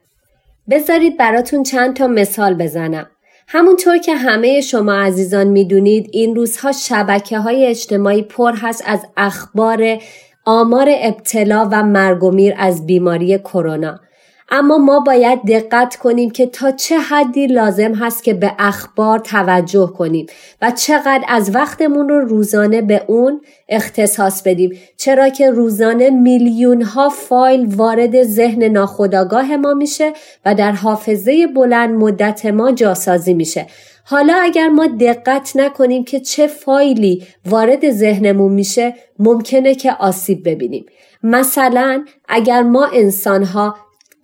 بذارید 0.70 1.16
براتون 1.16 1.62
چند 1.62 1.96
تا 1.96 2.06
مثال 2.06 2.54
بزنم. 2.54 3.06
همونطور 3.48 3.98
که 3.98 4.14
همه 4.14 4.60
شما 4.60 4.92
عزیزان 4.92 5.46
می‌دونید 5.46 6.10
این 6.12 6.34
روزها 6.34 6.72
شبکه 6.72 7.38
های 7.38 7.66
اجتماعی 7.66 8.22
پر 8.22 8.52
هست 8.52 8.82
از 8.86 9.00
اخبار 9.16 9.98
آمار 10.44 10.88
ابتلا 11.00 11.68
و 11.72 11.82
مرگ 11.82 12.54
از 12.58 12.86
بیماری 12.86 13.38
کرونا. 13.38 14.00
اما 14.50 14.78
ما 14.78 15.00
باید 15.00 15.38
دقت 15.42 15.96
کنیم 15.96 16.30
که 16.30 16.46
تا 16.46 16.70
چه 16.70 16.98
حدی 16.98 17.46
لازم 17.46 17.94
هست 17.94 18.24
که 18.24 18.34
به 18.34 18.52
اخبار 18.58 19.18
توجه 19.18 19.92
کنیم 19.98 20.26
و 20.62 20.70
چقدر 20.70 21.24
از 21.28 21.54
وقتمون 21.54 22.08
رو 22.08 22.20
روزانه 22.20 22.82
به 22.82 23.02
اون 23.06 23.40
اختصاص 23.68 24.42
بدیم. 24.42 24.78
چرا 24.96 25.28
که 25.28 25.50
روزانه 25.50 26.10
میلیون 26.10 26.82
ها 26.82 27.08
فایل 27.08 27.74
وارد 27.74 28.22
ذهن 28.22 28.62
ناخودآگاه 28.62 29.56
ما 29.56 29.74
میشه 29.74 30.12
و 30.44 30.54
در 30.54 30.72
حافظه 30.72 31.46
بلند 31.46 31.94
مدت 31.94 32.46
ما 32.46 32.72
جاسازی 32.72 33.34
میشه. 33.34 33.66
حالا 34.04 34.34
اگر 34.42 34.68
ما 34.68 34.86
دقت 34.86 35.52
نکنیم 35.54 36.04
که 36.04 36.20
چه 36.20 36.46
فایلی 36.46 37.22
وارد 37.46 37.90
ذهنمون 37.90 38.52
میشه 38.52 38.94
ممکنه 39.18 39.74
که 39.74 39.92
آسیب 39.92 40.48
ببینیم. 40.48 40.86
مثلا 41.22 42.04
اگر 42.28 42.62
ما 42.62 42.86
انسانها 42.94 43.76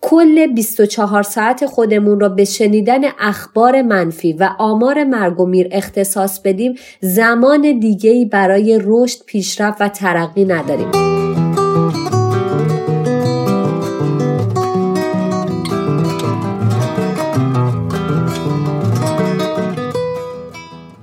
کل 0.07 0.47
24 0.53 1.23
ساعت 1.23 1.65
خودمون 1.65 2.19
را 2.19 2.29
به 2.29 2.45
شنیدن 2.45 3.01
اخبار 3.19 3.81
منفی 3.81 4.33
و 4.33 4.49
آمار 4.59 5.03
مرگ 5.03 5.39
و 5.39 5.45
میر 5.45 5.67
اختصاص 5.71 6.39
بدیم 6.39 6.75
زمان 7.01 7.79
دیگهی 7.79 8.25
برای 8.25 8.79
رشد 8.83 9.25
پیشرفت 9.25 9.81
و 9.81 9.89
ترقی 9.89 10.45
نداریم. 10.45 11.14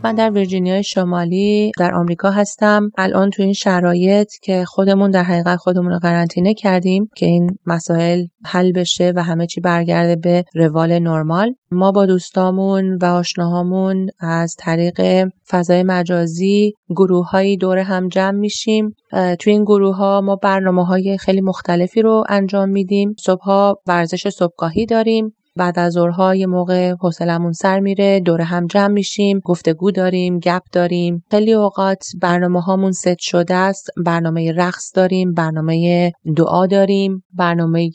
من 0.05 0.15
در 0.15 0.31
ویرجینیا 0.31 0.83
شمالی 0.83 1.73
در 1.79 1.95
آمریکا 1.95 2.31
هستم. 2.31 2.91
الان 2.99 3.31
تو 3.31 3.43
این 3.43 3.53
شرایط 3.53 4.33
که 4.43 4.65
خودمون 4.65 5.11
در 5.11 5.23
حقیقت 5.23 5.57
خودمون 5.57 5.93
رو 5.93 5.99
قرنطینه 5.99 6.55
کردیم 6.55 7.09
که 7.17 7.27
این 7.27 7.51
مسائل 7.67 8.27
حل 8.45 8.73
بشه 8.73 9.13
و 9.17 9.23
همه 9.23 9.47
چی 9.47 9.61
برگرده 9.61 10.17
به 10.17 10.45
روال 10.55 10.99
نرمال. 10.99 11.55
ما 11.71 11.93
با 11.93 12.07
دوستامون 12.07 12.99
و 13.03 13.05
آشناهامون 13.05 14.09
از 14.21 14.57
طریق 14.59 15.29
فضای 15.49 15.83
مجازی 15.83 16.73
گروه 16.89 17.57
دور 17.61 17.79
هم 17.79 18.09
جمع 18.09 18.39
میشیم. 18.39 18.95
تو 19.13 19.51
این 19.51 19.65
گروه 19.65 19.97
ها 19.97 20.21
ما 20.21 20.37
برنامه 20.37 20.87
های 20.87 21.19
خیلی 21.19 21.41
مختلفی 21.41 22.03
رو 22.03 22.25
انجام 22.29 22.69
میدیم. 22.69 23.15
صبحها 23.19 23.77
ورزش 23.87 24.29
صبحگاهی 24.29 24.87
داریم. 24.87 25.35
بعد 25.57 25.79
از 25.79 25.93
ظهرها 25.93 26.35
یه 26.35 26.47
موقع 26.47 26.95
حوصلمون 27.01 27.53
سر 27.53 27.81
میره 27.81 28.21
دور 28.21 28.41
هم 28.41 28.67
جمع 28.67 28.93
میشیم 28.93 29.41
گفتگو 29.45 29.91
داریم 29.91 30.39
گپ 30.39 30.63
داریم. 30.73 31.25
خیلی 31.31 31.53
اوقات 31.53 32.05
برنامه 32.21 32.61
هامون 32.61 32.93
ست 32.93 33.19
شده 33.19 33.55
است 33.55 33.91
برنامه 33.97 34.53
رقص 34.53 34.93
داریم 34.95 35.33
برنامه 35.33 36.13
دعا 36.37 36.67
داریم 36.67 37.25
برنامه 37.33 37.91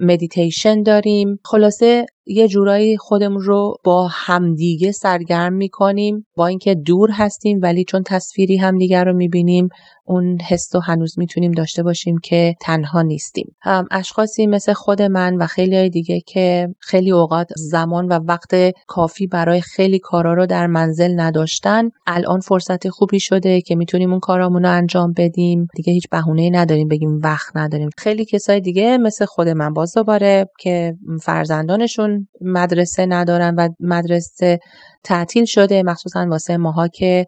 مدیتیشن 0.00 0.82
داریم. 0.82 1.38
خلاصه 1.44 2.06
یه 2.30 2.48
جورایی 2.48 2.96
خودمون 2.96 3.42
رو 3.42 3.76
با 3.84 4.08
همدیگه 4.12 4.92
سرگرم 4.92 5.52
می‌کنیم 5.52 6.26
با 6.36 6.46
اینکه 6.46 6.74
دور 6.74 7.10
هستیم 7.12 7.60
ولی 7.62 7.84
چون 7.84 8.02
تصویری 8.06 8.56
همدیگه 8.56 9.04
رو 9.04 9.12
می‌بینیم 9.12 9.68
اون 10.04 10.38
حس 10.40 10.74
رو 10.74 10.80
هنوز 10.80 11.18
می‌تونیم 11.18 11.52
داشته 11.52 11.82
باشیم 11.82 12.18
که 12.18 12.54
تنها 12.60 13.02
نیستیم. 13.02 13.56
اشخاصی 13.90 14.46
مثل 14.46 14.72
خود 14.72 15.02
من 15.02 15.36
و 15.36 15.46
خیلی 15.46 15.76
های 15.76 15.90
دیگه 15.90 16.20
که 16.26 16.68
خیلی 16.80 17.10
اوقات 17.10 17.48
زمان 17.56 18.08
و 18.08 18.12
وقت 18.12 18.54
کافی 18.86 19.26
برای 19.26 19.60
خیلی 19.60 19.98
کارا 19.98 20.34
رو 20.34 20.46
در 20.46 20.66
منزل 20.66 21.20
نداشتن 21.20 21.90
الان 22.06 22.40
فرصت 22.40 22.88
خوبی 22.88 23.20
شده 23.20 23.60
که 23.60 23.76
می‌تونیم 23.76 24.10
اون 24.10 24.20
کارامون 24.20 24.62
رو 24.62 24.70
انجام 24.70 25.12
بدیم. 25.16 25.66
دیگه 25.76 25.92
هیچ 25.92 26.08
بهونه 26.10 26.50
نداریم 26.50 26.88
بگیم 26.88 27.18
وقت 27.22 27.56
نداریم. 27.56 27.90
خیلی 27.98 28.24
کسای 28.24 28.60
دیگه 28.60 28.98
مثل 28.98 29.24
خود 29.24 29.48
من 29.48 29.72
باز 29.72 29.94
دوباره 29.94 30.46
که 30.58 30.94
فرزندانشون 31.22 32.17
مدرسه 32.40 33.06
ندارن 33.06 33.54
و 33.54 33.68
مدرسه 33.80 34.58
تعطیل 35.04 35.44
شده 35.44 35.82
مخصوصا 35.82 36.26
واسه 36.30 36.56
ماها 36.56 36.88
که 36.88 37.26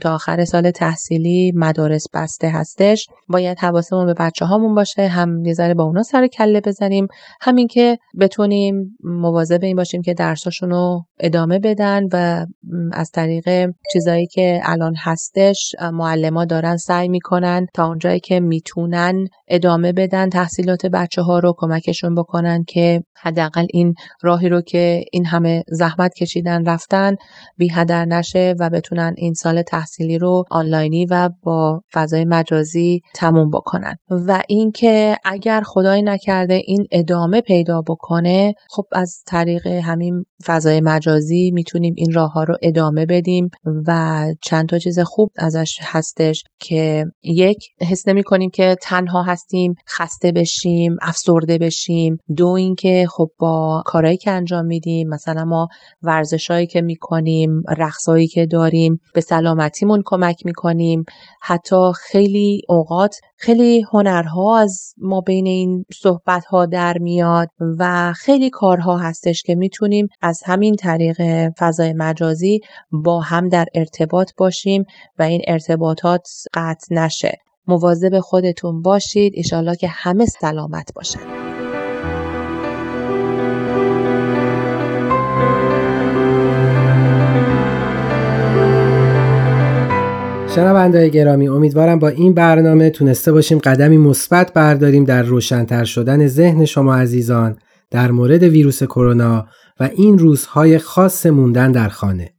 تا 0.00 0.14
آخر 0.14 0.44
سال 0.44 0.70
تحصیلی 0.70 1.52
مدارس 1.54 2.06
بسته 2.14 2.48
هستش. 2.48 3.06
باید 3.28 3.58
حواسمون 3.58 4.06
به 4.06 4.14
بچه 4.14 4.44
هامون 4.44 4.74
باشه 4.74 5.08
هم 5.08 5.44
یه 5.44 5.54
ذره 5.54 5.74
با 5.74 5.84
اونا 5.84 6.02
سر 6.02 6.26
کله 6.26 6.60
بزنیم. 6.60 7.06
همین 7.40 7.66
که 7.66 7.98
بتونیم 8.20 8.96
مواظب 9.04 9.62
این 9.62 9.76
باشیم 9.76 10.02
که 10.02 10.14
درساشون 10.14 10.70
رو 10.70 11.04
ادامه 11.20 11.58
بدن 11.58 12.02
و 12.12 12.46
از 12.92 13.10
طریق 13.10 13.70
چیزایی 13.92 14.26
که 14.26 14.60
الان 14.62 14.94
هستش 14.98 15.74
معلما 15.92 16.44
دارن 16.44 16.76
سعی 16.76 17.08
می‌کنن 17.08 17.66
تا 17.74 17.86
اونجایی 17.86 18.20
که 18.20 18.40
می‌تونن 18.40 19.26
ادامه 19.50 19.92
بدن 19.92 20.28
تحصیلات 20.28 20.86
بچه 20.86 21.22
ها 21.22 21.38
رو 21.38 21.54
کمکشون 21.56 22.14
بکنن 22.14 22.64
که 22.64 23.02
حداقل 23.16 23.66
این 23.70 23.94
راهی 24.22 24.48
رو 24.48 24.60
که 24.60 25.04
این 25.12 25.26
همه 25.26 25.64
زحمت 25.68 26.14
کشیدن 26.14 26.64
رفتن 26.64 27.16
بی 27.56 27.68
هدر 27.72 28.04
نشه 28.04 28.54
و 28.60 28.70
بتونن 28.70 29.14
این 29.16 29.34
سال 29.34 29.62
تحصیلی 29.62 30.18
رو 30.18 30.44
آنلاینی 30.50 31.06
و 31.06 31.30
با 31.42 31.82
فضای 31.92 32.24
مجازی 32.24 33.00
تموم 33.14 33.50
بکنن. 33.50 33.96
و 34.10 34.42
اینکه 34.48 35.16
اگر 35.24 35.62
خدای 35.64 36.02
نکرده 36.02 36.54
این 36.54 36.86
ادامه 36.92 37.40
پیدا 37.40 37.82
بکنه 37.88 38.54
خب 38.70 38.84
از 38.92 39.22
طریق 39.26 39.66
همین 39.66 40.24
فضای 40.46 40.80
مجازی 40.80 41.50
می‌تونیم 41.54 41.94
این 41.96 42.12
راه 42.12 42.32
ها 42.32 42.44
رو 42.44 42.56
ادامه 42.62 43.06
بدیم 43.06 43.50
و 43.86 44.24
چند 44.42 44.68
تا 44.68 44.78
چیز 44.78 44.98
خوب 45.00 45.30
ازش 45.36 45.78
هستش 45.82 46.44
که 46.60 47.04
یک 47.22 47.68
حس 47.90 48.08
نمی 48.08 48.22
کنیم 48.22 48.50
که 48.50 48.76
تنها 48.82 49.22
هستیم 49.40 49.74
خسته 49.88 50.32
بشیم 50.32 50.96
افسرده 51.02 51.58
بشیم. 51.58 52.18
دو 52.36 52.46
اینکه 52.46 53.06
خب 53.10 53.30
با 53.38 53.82
کارهایی 53.86 54.16
که 54.16 54.30
انجام 54.30 54.64
میدیم 54.66 55.08
مثلا 55.08 55.44
ما 55.44 55.68
ورزشهایی 56.02 56.66
که 56.66 56.80
می‌کنیم 56.80 57.62
رقصهایی 57.68 58.26
که 58.26 58.46
داریم 58.46 59.00
به 59.14 59.20
سلامتیمون 59.20 60.02
کمک 60.04 60.46
می‌کنیم. 60.46 61.04
حتی 61.42 61.92
خیلی 61.96 62.62
اوقات 62.68 63.16
خیلی 63.36 63.86
هنرها 63.92 64.58
از 64.58 64.94
ما 64.98 65.20
بین 65.20 65.46
این 65.46 65.84
صحبت 66.02 66.44
ها 66.44 66.66
در 66.66 66.98
میاد 66.98 67.48
و 67.78 68.12
خیلی 68.12 68.50
کارها 68.50 68.98
هستش 68.98 69.42
که 69.42 69.54
می‌تونیم 69.54 70.08
از 70.22 70.42
همین 70.44 70.76
طریق 70.76 71.48
فضای 71.58 71.92
مجازی 71.92 72.60
با 72.92 73.20
هم 73.20 73.48
در 73.48 73.66
ارتباط 73.74 74.30
باشیم 74.36 74.84
و 75.18 75.22
این 75.22 75.42
ارتباطات 75.46 76.28
قطع 76.54 76.94
نشه. 76.94 77.38
مواظب 77.66 78.20
خودتون 78.20 78.82
باشید 78.82 79.32
ایشالله 79.36 79.76
که 79.76 79.88
همه 79.88 80.26
سلامت 80.26 80.92
باشن 80.94 81.50
شنوندای 90.54 91.10
گرامی 91.10 91.48
امیدوارم 91.48 91.98
با 91.98 92.08
این 92.08 92.34
برنامه 92.34 92.90
تونسته 92.90 93.32
باشیم 93.32 93.58
قدمی 93.58 93.98
مثبت 93.98 94.52
برداریم 94.52 95.04
در 95.04 95.22
روشنتر 95.22 95.84
شدن 95.84 96.26
ذهن 96.26 96.64
شما 96.64 96.94
عزیزان 96.94 97.56
در 97.90 98.10
مورد 98.10 98.42
ویروس 98.42 98.82
کرونا 98.82 99.46
و 99.80 99.90
این 99.96 100.18
روزهای 100.18 100.78
خاص 100.78 101.26
موندن 101.26 101.72
در 101.72 101.88
خانه. 101.88 102.32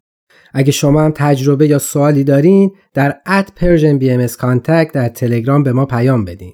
اگه 0.54 0.72
شما 0.72 1.02
هم 1.02 1.12
تجربه 1.16 1.68
یا 1.68 1.80
سوالی 1.80 2.24
دارین 2.24 2.72
در 2.94 3.16
at 3.26 3.52
Persian 3.56 3.98
B 3.98 4.28
در 4.94 5.10
تلگرام 5.10 5.64
به 5.64 5.72
ما 5.72 5.86
پیام 5.86 6.26
بدین. 6.26 6.54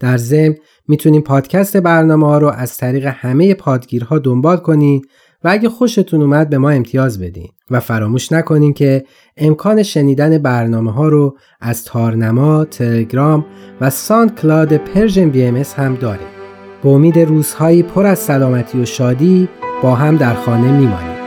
در 0.00 0.16
ضمن 0.16 0.54
می‌تونین 0.88 1.22
پادکست 1.22 1.76
برنامه 1.76 2.26
ها 2.26 2.38
رو 2.38 2.48
از 2.48 2.76
طریق 2.76 3.06
همه 3.06 3.54
پادگیرها 3.54 4.18
دنبال 4.18 4.56
کنین 4.56 5.02
و 5.44 5.48
اگه 5.48 5.68
خوشتون 5.68 6.22
اومد 6.22 6.50
به 6.50 6.58
ما 6.58 6.70
امتیاز 6.70 7.20
بدین 7.20 7.48
و 7.70 7.80
فراموش 7.80 8.32
نکنین 8.32 8.72
که 8.72 9.04
امکان 9.36 9.82
شنیدن 9.82 10.38
برنامه 10.38 10.92
ها 10.92 11.08
رو 11.08 11.36
از 11.60 11.84
تارنما، 11.84 12.64
تلگرام 12.64 13.46
و 13.80 13.90
SoundCloud 13.90 14.76
Persian 14.76 15.30
BM 15.30 15.56
هم 15.76 15.94
داریم. 15.94 16.28
به 16.82 16.88
امید 16.88 17.18
روزهایی 17.18 17.82
پر 17.82 18.06
از 18.06 18.18
سلامتی 18.18 18.80
و 18.80 18.84
شادی 18.84 19.48
با 19.82 19.94
هم 19.94 20.16
در 20.16 20.34
خانه 20.34 20.72
میمانیم. 20.72 21.17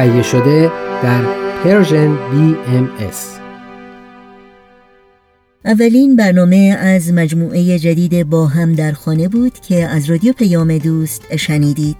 تهیه 0.00 0.22
شده 0.22 0.72
در 1.02 1.22
Persian 1.64 2.16
BMS 2.16 3.16
اولین 5.64 6.16
برنامه 6.16 6.76
از 6.80 7.12
مجموعه 7.12 7.78
جدید 7.78 8.30
با 8.30 8.46
هم 8.46 8.72
در 8.72 8.92
خانه 8.92 9.28
بود 9.28 9.60
که 9.60 9.86
از 9.86 10.10
رادیو 10.10 10.32
پیام 10.32 10.78
دوست 10.78 11.36
شنیدید. 11.36 11.96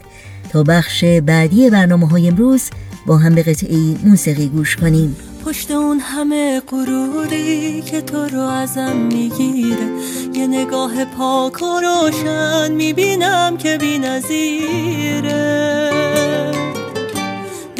تا 0.53 0.63
بخش 0.63 1.05
بعدی 1.05 1.71
برنامه 1.71 2.09
های 2.09 2.29
امروز 2.29 2.71
با 3.07 3.17
هم 3.17 3.35
به 3.35 3.43
قطعی 3.43 3.97
موسیقی 4.05 4.49
گوش 4.49 4.77
کنیم. 4.77 5.17
پشت 5.45 5.71
اون 5.71 6.01
همه 6.01 6.61
غروری 6.61 7.83
که 7.83 8.01
تو 8.01 8.17
رو 8.17 8.41
ازم 8.41 8.97
می‌گیره 8.97 9.87
یه 10.35 10.47
نگاه 10.47 11.05
پاک 11.05 11.63
و 11.63 11.81
روشن 11.81 12.73
می‌بینم 12.73 13.57
که 13.57 13.79
بی 13.79 13.99
نزیره 13.99 16.00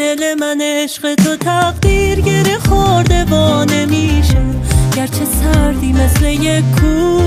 دل 0.01 0.35
من 0.41 0.61
عشق 0.61 1.15
تو 1.15 1.37
تقدیر 1.37 2.21
گره 2.21 2.59
خورده 2.59 3.25
و 3.25 3.65
نمیشه. 3.65 4.43
گرچه 4.97 5.25
سردی 5.25 5.93
مثل 5.93 6.25
یک 6.27 6.65
کو 6.81 7.21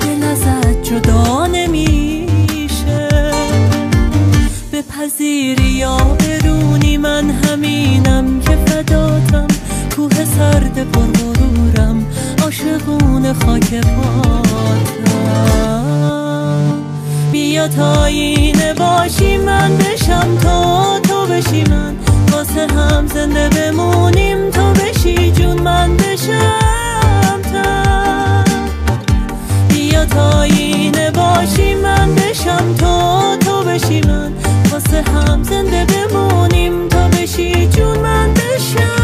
دل 0.00 0.22
ازت 0.22 0.82
جدا 0.82 1.46
نمیشه. 1.46 3.08
بپذیری 4.72 5.62
یا 5.62 5.96
برونی 5.96 6.96
من 6.96 7.30
همینم 7.30 8.40
که 8.40 8.56
فداتم. 8.66 9.46
کوه 9.96 10.24
سرد 10.24 10.90
پرغرورم 10.92 12.06
عاشقون 12.42 13.32
خاک 13.32 13.74
پاتم. 13.74 14.58
بیا 17.32 17.68
تا 17.68 18.04
اینه 18.04 18.74
باشی 18.74 19.36
من 19.36 19.78
بشم 19.78 20.38
تو 20.42 20.98
بشی 21.28 21.64
من. 21.70 21.96
واسه 22.32 22.66
هم 22.74 23.06
زنده 23.06 23.48
بمونیم. 23.48 24.50
تو 24.50 24.72
بشی 24.72 25.32
جون 25.32 25.60
من 25.62 25.96
بشم 25.96 27.42
تا 27.52 28.44
بیا 29.68 30.04
تا 30.04 30.42
اینه 30.42 31.10
باشی 31.10 31.74
من 31.74 32.14
بشم 32.14 32.74
تا 32.74 33.36
تو 33.36 33.62
بشی 33.62 34.00
من. 34.00 34.32
واسه 34.72 35.02
هم 35.02 35.42
زنده 35.42 35.84
بمونیم. 35.84 36.88
تو 36.88 36.98
بشی 37.08 37.68
جون 37.68 37.98
من 37.98 38.34
بشم 38.34 38.97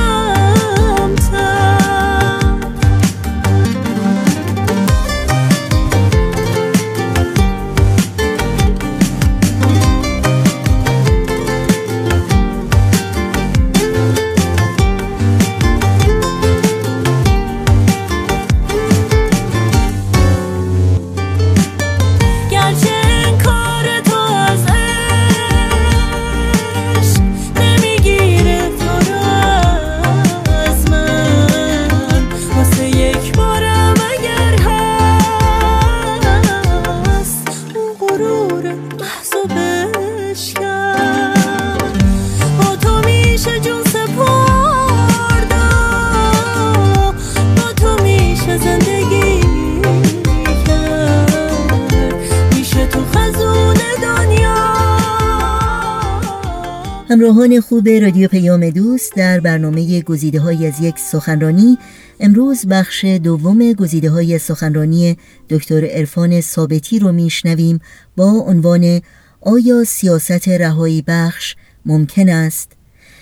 همراهان 57.25 57.61
خوب 57.61 57.89
رادیو 57.89 58.29
پیام 58.29 58.71
دوست 58.71 59.17
در 59.17 59.41
برنامه 59.41 60.03
گزیده 60.03 60.41
های 60.41 60.67
از 60.67 60.81
یک 60.81 60.99
سخنرانی 60.99 61.79
امروز 62.21 62.67
بخش 62.67 63.05
دوم 63.05 63.73
گزیده 63.73 64.11
های 64.11 64.39
سخنرانی 64.39 65.17
دکتر 65.51 65.85
عرفان 65.85 66.41
ثابتی 66.41 66.99
رو 66.99 67.13
میشنویم 67.13 67.81
با 68.17 68.31
عنوان 68.31 69.01
آیا 69.41 69.85
سیاست 69.85 70.49
رهایی 70.49 71.03
بخش 71.07 71.57
ممکن 71.87 72.29
است؟ 72.29 72.74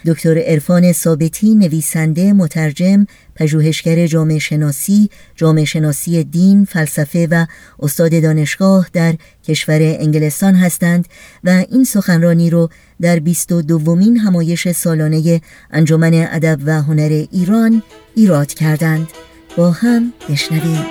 دکتر 0.06 0.38
عرفان 0.38 0.92
ثابتی 0.92 1.54
نویسنده، 1.54 2.32
مترجم، 2.32 3.06
پژوهشگر 3.36 4.06
جامعه 4.06 4.38
شناسی، 4.38 5.10
جامعه 5.36 5.64
شناسی 5.64 6.24
دین، 6.24 6.64
فلسفه 6.64 7.28
و 7.30 7.46
استاد 7.80 8.22
دانشگاه 8.22 8.88
در 8.92 9.14
کشور 9.44 9.78
انگلستان 9.82 10.54
هستند 10.54 11.08
و 11.44 11.64
این 11.70 11.84
سخنرانی 11.84 12.50
رو 12.50 12.68
در 13.00 13.18
22 13.18 13.62
دومین 13.62 14.16
همایش 14.16 14.68
سالانه 14.68 15.40
انجمن 15.70 16.28
ادب 16.32 16.58
و 16.66 16.82
هنر 16.82 17.26
ایران 17.32 17.82
ایراد 18.14 18.54
کردند. 18.54 19.08
با 19.56 19.70
هم 19.70 20.12
بشنویم. 20.28 20.86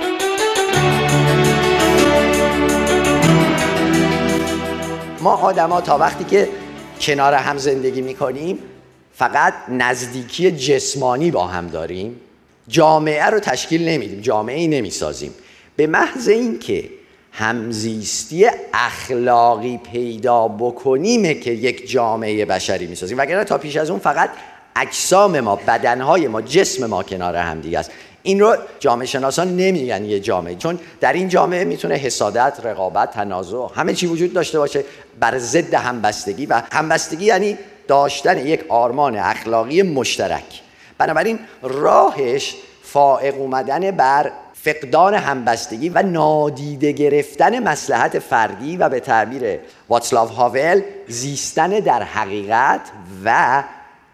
ما 5.20 5.34
آدما 5.34 5.80
تا 5.80 5.98
وقتی 5.98 6.24
که 6.24 6.48
کنار 7.00 7.34
هم 7.34 7.58
زندگی 7.58 8.00
می‌کنیم 8.00 8.58
فقط 9.14 9.54
نزدیکی 9.68 10.50
جسمانی 10.50 11.30
با 11.30 11.46
هم 11.46 11.66
داریم. 11.66 12.20
جامعه 12.68 13.26
رو 13.26 13.40
تشکیل 13.40 13.88
نمیدیم 13.88 14.20
جامعه 14.20 14.58
ای 14.58 14.68
نمی‌سازیم. 14.68 15.34
به 15.76 15.86
محض 15.86 16.28
اینکه 16.28 16.88
همزیستی 17.32 18.46
اخلاقی 18.74 19.80
پیدا 19.92 20.48
بکنیم 20.48 21.40
که 21.40 21.50
یک 21.50 21.90
جامعه 21.90 22.44
بشری 22.44 22.86
می‌سازیم. 22.86 23.18
وگرنه 23.18 23.44
تا 23.44 23.58
پیش 23.58 23.76
از 23.76 23.90
اون 23.90 23.98
فقط 23.98 24.30
اجسام 24.76 25.40
ما 25.40 25.56
بدنهای 25.56 26.28
ما 26.28 26.42
جسم 26.42 26.86
ما 26.86 27.02
کنار 27.02 27.36
هم 27.36 27.60
دیگه 27.60 27.78
است. 27.78 27.90
این 28.22 28.40
رو 28.40 28.56
جامعه 28.80 29.06
شناسان 29.06 29.56
نمیگن 29.56 30.04
یه 30.04 30.20
جامعه 30.20 30.54
چون 30.54 30.78
در 31.00 31.12
این 31.12 31.28
جامعه 31.28 31.64
می‌تونه 31.64 31.94
حسادت 31.94 32.60
رقابت 32.64 33.10
تنازع 33.10 33.66
همه 33.74 33.94
چی 33.94 34.06
وجود 34.06 34.32
داشته 34.32 34.58
باشه 34.58 34.84
بر 35.20 35.38
ضد 35.38 35.74
همبستگی. 35.74 36.46
و 36.46 36.62
همبستگی 36.72 37.24
یعنی 37.24 37.58
داشتن 37.88 38.46
یک 38.46 38.64
آرمان 38.68 39.16
اخلاقی 39.16 39.82
مشترک. 39.82 40.62
بنابراین 40.98 41.38
راهش 41.62 42.56
فائق 42.82 43.34
اومدن 43.40 43.90
بر 43.90 44.32
فقدان 44.54 45.14
همبستگی 45.14 45.88
و 45.88 46.02
نادیده 46.02 46.92
گرفتن 46.92 47.58
مسلحت 47.58 48.18
فردی 48.18 48.76
و 48.76 48.88
به 48.88 49.00
تعبیر 49.00 49.58
واتسلاو 49.88 50.28
هاول 50.28 50.82
زیستن 51.08 51.70
در 51.70 52.02
حقیقت 52.02 52.80
و 53.24 53.62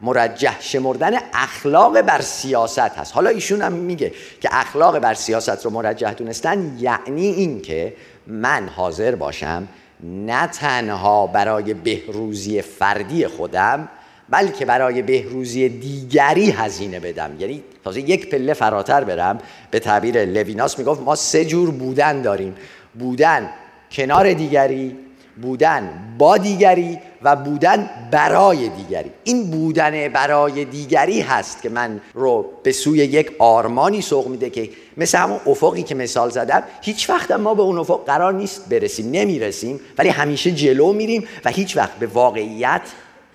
مرجح 0.00 0.56
شمردن 0.60 1.12
اخلاق 1.34 2.00
بر 2.00 2.20
سیاست 2.20 2.78
هست. 2.78 3.14
حالا 3.14 3.30
ایشون 3.30 3.62
هم 3.62 3.72
میگه 3.72 4.12
که 4.40 4.48
اخلاق 4.52 4.98
بر 4.98 5.14
سیاست 5.14 5.64
رو 5.64 5.70
مرجح 5.70 6.12
دونستن 6.12 6.76
یعنی 6.78 7.26
اینکه 7.26 7.94
من 8.26 8.68
حاضر 8.68 9.14
باشم 9.14 9.68
نه 10.02 10.46
تنها 10.46 11.26
برای 11.26 11.74
بهروزی 11.74 12.62
فردی 12.62 13.26
خودم 13.26 13.88
بلکه 14.30 14.64
برای 14.64 15.02
بهروزی 15.02 15.68
دیگری 15.68 16.50
هزینه 16.50 17.00
بدم. 17.00 17.30
یعنی 17.38 17.62
تازه 17.84 18.00
یک 18.00 18.30
پله 18.30 18.54
فراتر 18.54 19.04
برم. 19.04 19.38
به 19.70 19.78
تعبیر 19.80 20.24
لویناس 20.24 20.78
می‌گفت 20.78 21.00
ما 21.00 21.14
سه 21.14 21.44
جور 21.44 21.70
بودن 21.70 22.22
داریم. 22.22 22.54
بودن 22.98 23.48
کنار 23.90 24.32
دیگری 24.32 24.96
بودن 25.42 25.88
با 26.18 26.38
دیگری 26.38 26.98
و 27.22 27.36
بودن 27.36 27.90
برای 28.10 28.68
دیگری. 28.68 29.10
این 29.24 29.50
بودن 29.50 30.08
برای 30.08 30.64
دیگری 30.64 31.20
هست 31.20 31.62
که 31.62 31.68
من 31.68 32.00
رو 32.14 32.50
به 32.62 32.72
سوی 32.72 32.98
یک 32.98 33.32
آرمانی 33.38 34.02
سوق 34.02 34.28
میده 34.28 34.50
که 34.50 34.70
مثل 34.96 35.18
همون 35.18 35.40
افقی 35.46 35.82
که 35.82 35.94
مثال 35.94 36.30
زدم 36.30 36.62
هیچ 36.82 37.10
وقت 37.10 37.30
ما 37.30 37.54
به 37.54 37.62
اون 37.62 37.78
افق 37.78 38.04
قرار 38.06 38.32
نیست 38.32 38.68
برسیم. 38.68 39.10
نمی‌رسیم 39.10 39.80
ولی 39.98 40.08
همیشه 40.08 40.50
جلو 40.50 40.92
میریم 40.92 41.28
و 41.44 41.50
هیچ 41.50 41.76
وقت 41.76 41.92
به 41.92 42.06
واقعیت 42.06 42.82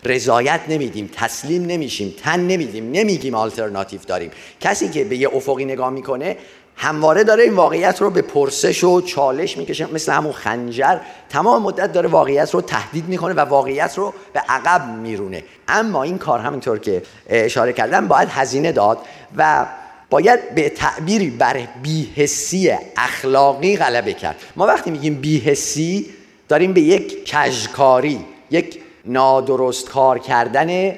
رضایت 0.05 0.59
نمیدیم 0.69 1.09
تسلیم 1.13 1.65
نمیشیم 1.65 2.13
تن 2.23 2.39
نمیدیم 2.39 2.91
نمیگیم 2.91 3.35
آلترناتیو 3.35 3.99
داریم. 4.07 4.31
کسی 4.61 4.89
که 4.89 5.03
به 5.03 5.17
یه 5.17 5.35
افقی 5.35 5.65
نگاه 5.65 5.89
می‌کنه 5.89 6.37
همواره 6.75 7.23
داره 7.23 7.43
این 7.43 7.53
واقعیت 7.53 8.01
رو 8.01 8.09
به 8.09 8.21
پرسش 8.21 8.83
و 8.83 9.01
چالش 9.01 9.57
می‌کشه. 9.57 9.93
مثل 9.93 10.11
همون 10.11 10.33
خنجر 10.33 10.97
تمام 11.29 11.61
مدت 11.61 11.93
داره 11.93 12.09
واقعیت 12.09 12.53
رو 12.53 12.61
تهدید 12.61 13.07
می‌کنه 13.07 13.33
و 13.33 13.39
واقعیت 13.39 13.97
رو 13.97 14.13
به 14.33 14.39
عقب 14.39 14.95
میرونه. 14.97 15.43
اما 15.67 16.03
این 16.03 16.17
کار 16.17 16.39
همینطور 16.39 16.79
که 16.79 17.03
اشاره 17.29 17.73
کردم 17.73 18.07
باید 18.07 18.29
هزینه 18.31 18.71
داد 18.71 18.97
و 19.37 19.65
باید 20.09 20.55
به 20.55 20.69
تعبیری 20.69 21.29
بر 21.29 21.67
بیهسی 21.81 22.71
اخلاقی 22.97 23.77
غلبه 23.77 24.13
کرد. 24.13 24.35
ما 24.55 24.65
وقتی 24.65 24.91
میگیم 24.91 25.15
بیهسی 25.15 26.09
داریم 26.49 26.73
به 26.73 26.81
یک 26.81 27.25
کژکاری 27.25 28.25
یک 28.51 28.79
نادرست 29.05 29.89
کار 29.89 30.19
کردن 30.19 30.95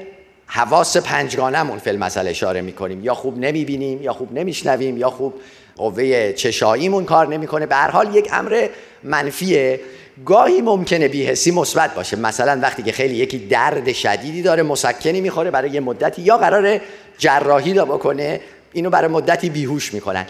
حواس 0.48 0.98
پنجگانمون 0.98 1.80
فیلم 1.80 2.00
مسئله 2.00 2.30
اشاره 2.30 2.62
می‌کنیم. 2.62 3.04
یا 3.04 3.14
خوب 3.14 3.38
نمی‌بینیم 3.38 4.02
یا 4.02 4.14
خوب 4.14 4.34
نمیشنویم 4.34 4.98
یا 4.98 5.10
خوب 5.10 5.34
قوه 5.78 6.34
چشاییمون 6.34 7.06
کار 7.06 7.28
نمی‌کنه. 7.28 7.66
به 7.66 7.76
هر 7.76 7.92
حال 7.92 8.16
یک 8.16 8.30
امر 8.32 8.68
منفیه. 9.04 9.80
گاهی 10.26 10.62
ممکنه 10.62 11.08
بیهسی 11.08 11.52
مثبت 11.52 11.96
باشه. 11.96 12.18
مثلا 12.18 12.60
وقتی 12.62 12.84
که 12.84 12.92
خیلی 12.92 13.16
یکی 13.16 13.38
درد 13.38 13.92
شدیدی 13.92 14.42
داره 14.42 14.64
مسکنی 14.64 15.22
می‌خوره 15.22 15.52
برای 15.52 15.70
یه 15.70 15.80
مدتی 15.80 16.22
یا 16.22 16.38
قراره 16.38 16.82
جراحی 17.18 17.74
دا 17.74 17.86
بکنه 17.86 18.42
اینو 18.74 18.90
برای 18.90 19.08
مدتی 19.08 19.50
بیهوش 19.50 19.94
می‌کنن. 19.94 20.26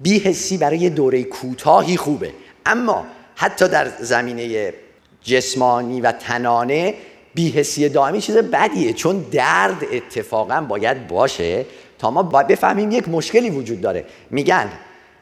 بیهسی 0.00 0.58
برای 0.58 0.90
دوره 0.90 1.24
کوتاهی 1.24 1.96
خوبه. 1.96 2.30
اما 2.66 3.06
حتی 3.34 3.68
در 3.68 3.88
زمینه 4.00 4.72
جسمانی 5.22 6.00
و 6.00 6.12
تنانه 6.12 6.94
بیهسی 7.34 7.88
دائمی 7.88 8.20
چیز 8.20 8.36
بدیه. 8.36 8.92
چون 8.92 9.24
درد 9.32 9.84
اتفاقا 9.92 10.60
باید 10.60 11.08
باشه. 11.08 11.64
تا 11.98 12.10
ما 12.10 12.22
بفهمیم 12.22 12.90
یک 12.90 13.08
مشکلی 13.08 13.50
وجود 13.50 13.80
داره. 13.80 14.04
میگن 14.30 14.68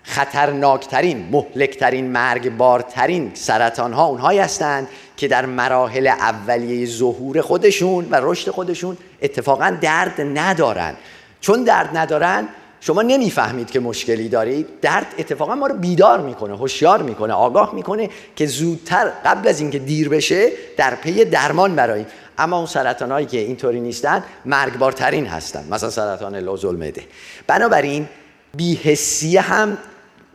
خطرناکترین 0.05 1.29
مهلکترین 1.31 2.11
مرگبارترین 2.11 3.31
سرطان 3.35 3.93
ها 3.93 4.05
اونهایی 4.07 4.39
هستند 4.39 4.89
که 5.17 5.29
در 5.29 5.47
مراحل 5.47 6.07
اولیه 6.07 6.87
ظهور 6.87 7.41
خودشون 7.41 8.09
و 8.11 8.21
رشد 8.23 8.51
خودشون 8.51 8.97
اتفاقا 9.23 9.77
درد 9.81 10.21
ندارن. 10.21 10.95
چون 11.41 11.65
درد 11.65 11.97
ندارن 11.97 12.49
شما 12.81 13.03
نمی‌فهمید 13.03 13.71
که 13.71 13.81
مشکلی 13.81 14.29
دارید 14.29 14.67
درد 14.83 15.07
اتفاقا 15.19 15.55
ما 15.55 15.67
رو 15.67 15.75
بیدار 15.75 16.21
می‌کنه 16.21 16.57
هوشیار 16.57 17.03
می‌کنه 17.03 17.33
آگاه 17.33 17.75
می‌کنه 17.75 18.11
که 18.37 18.47
زودتر 18.47 19.13
قبل 19.25 19.49
از 19.49 19.61
اینکه 19.61 19.79
دیر 19.79 20.09
بشه 20.09 20.51
در 20.77 20.95
پی 20.95 21.25
درمان 21.25 21.77
براییم. 21.77 22.07
اما 22.39 22.57
اون 22.57 22.67
سرطان 22.67 23.11
هایی 23.11 23.27
که 23.27 23.39
اینطوری 23.39 23.81
نیستن 23.81 24.25
مرگبارترین 24.45 25.27
هستن. 25.27 25.65
مثلا 25.71 25.91
سرطان 25.91 26.37
لوز 26.37 26.65
المعده 26.65 27.03
بنابراین 27.47 28.09
بیهسی 28.57 29.37
هم 29.37 29.79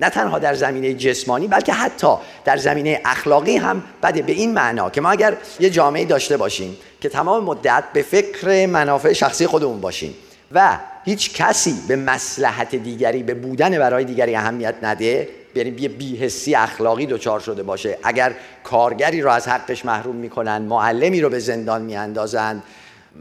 نه 0.01 0.09
تنها 0.09 0.39
در 0.39 0.53
زمینه 0.53 0.93
جسمانی 0.93 1.47
بلکه 1.47 1.73
حتی 1.73 2.15
در 2.45 2.57
زمینه 2.57 3.01
اخلاقی 3.05 3.57
هم 3.57 3.83
بده 4.03 4.21
به 4.21 4.31
این 4.31 4.53
معنا 4.53 4.89
که 4.89 5.01
ما 5.01 5.11
اگر 5.11 5.37
یه 5.59 5.69
جامعه 5.69 6.05
داشته 6.05 6.37
باشیم 6.37 6.77
که 7.01 7.09
تمام 7.09 7.43
مدت 7.43 7.83
به 7.93 8.01
فکر 8.01 8.65
منافع 8.65 9.13
شخصی 9.13 9.47
خودمون 9.47 9.81
باشیم 9.81 10.13
و 10.51 10.77
هیچ 11.05 11.33
کسی 11.33 11.75
به 11.87 11.95
مسلحت 11.95 12.75
دیگری 12.75 13.23
به 13.23 13.33
بودن 13.33 13.79
برای 13.79 14.03
دیگری 14.03 14.35
اهمیت 14.35 14.75
نده 14.81 15.29
یعنی 15.55 15.75
یه 15.79 15.89
بیهسی 15.89 16.55
اخلاقی 16.55 17.05
دچار 17.05 17.39
شده 17.39 17.63
باشه. 17.63 17.97
اگر 18.03 18.33
کارگری 18.63 19.21
رو 19.21 19.31
از 19.31 19.47
حقش 19.47 19.85
محروم 19.85 20.15
می‌کنن 20.15 20.61
معلمی 20.61 21.21
رو 21.21 21.29
به 21.29 21.39
زندان 21.39 21.81
میاندازند 21.81 22.63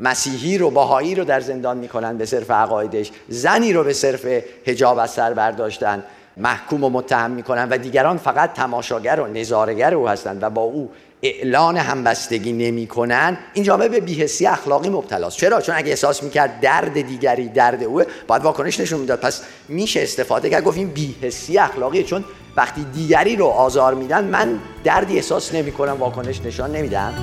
مسیحی 0.01 0.59
رو 0.59 0.71
باهایی 0.71 1.15
رو 1.15 1.25
در 1.25 1.41
زندان 1.41 1.77
می‌کنن 1.77 2.19
به 2.19 2.27
صرف 2.27 2.51
عقایدش 2.51 3.11
زنی 3.29 3.73
رو 3.73 3.85
به 3.85 3.93
صرف 3.93 4.27
هجاب 4.67 4.99
از 4.99 5.11
سر 5.11 5.35
برداشتن 5.35 6.05
محکوم 6.39 6.85
و 6.85 6.91
متهم 6.91 7.31
می‌کنن 7.31 7.69
و 7.69 7.79
دیگران 7.79 8.19
فقط 8.19 8.53
تماشاگر 8.53 9.21
و 9.21 9.27
نظارگر 9.27 9.95
او 9.95 10.09
هستند 10.09 10.43
و 10.43 10.51
با 10.51 10.63
او 10.63 10.91
اعلان 11.23 11.77
همبستگی 11.77 12.53
نمی‌کنن. 12.53 13.39
این 13.55 13.65
جامعه 13.65 13.89
به 13.89 14.01
بیهسی 14.01 14.47
اخلاقی 14.47 14.89
مبتلاست. 14.89 15.37
چرا؟ 15.37 15.61
چون 15.61 15.75
اگه 15.75 15.89
احساس 15.89 16.23
می‌کرد 16.23 16.61
درد 16.61 17.01
دیگری 17.01 17.49
درد 17.49 17.83
اوه 17.83 18.05
باید 18.27 18.43
واکنش 18.43 18.81
نشون 18.81 19.01
می‌داد. 19.01 19.21
پس 19.21 19.43
میشه 19.69 20.03
استفاده 20.03 20.51
کرد. 20.51 20.65
گفت 20.65 20.79
این 20.79 20.89
بیهسی 20.89 21.59
اخلاقیه. 21.59 22.03
چون 22.03 22.25
وقتی 22.57 22.85
دیگری 22.85 23.37
رو 23.37 23.47
آزار 23.47 23.95
میدن 23.95 24.25
من 24.25 24.59
دردی 24.85 25.17
احساس 25.17 25.55
نمی‌کنم 25.55 25.97
واکنش 25.99 26.41
نشان 26.41 26.73
نمیدم 26.73 27.15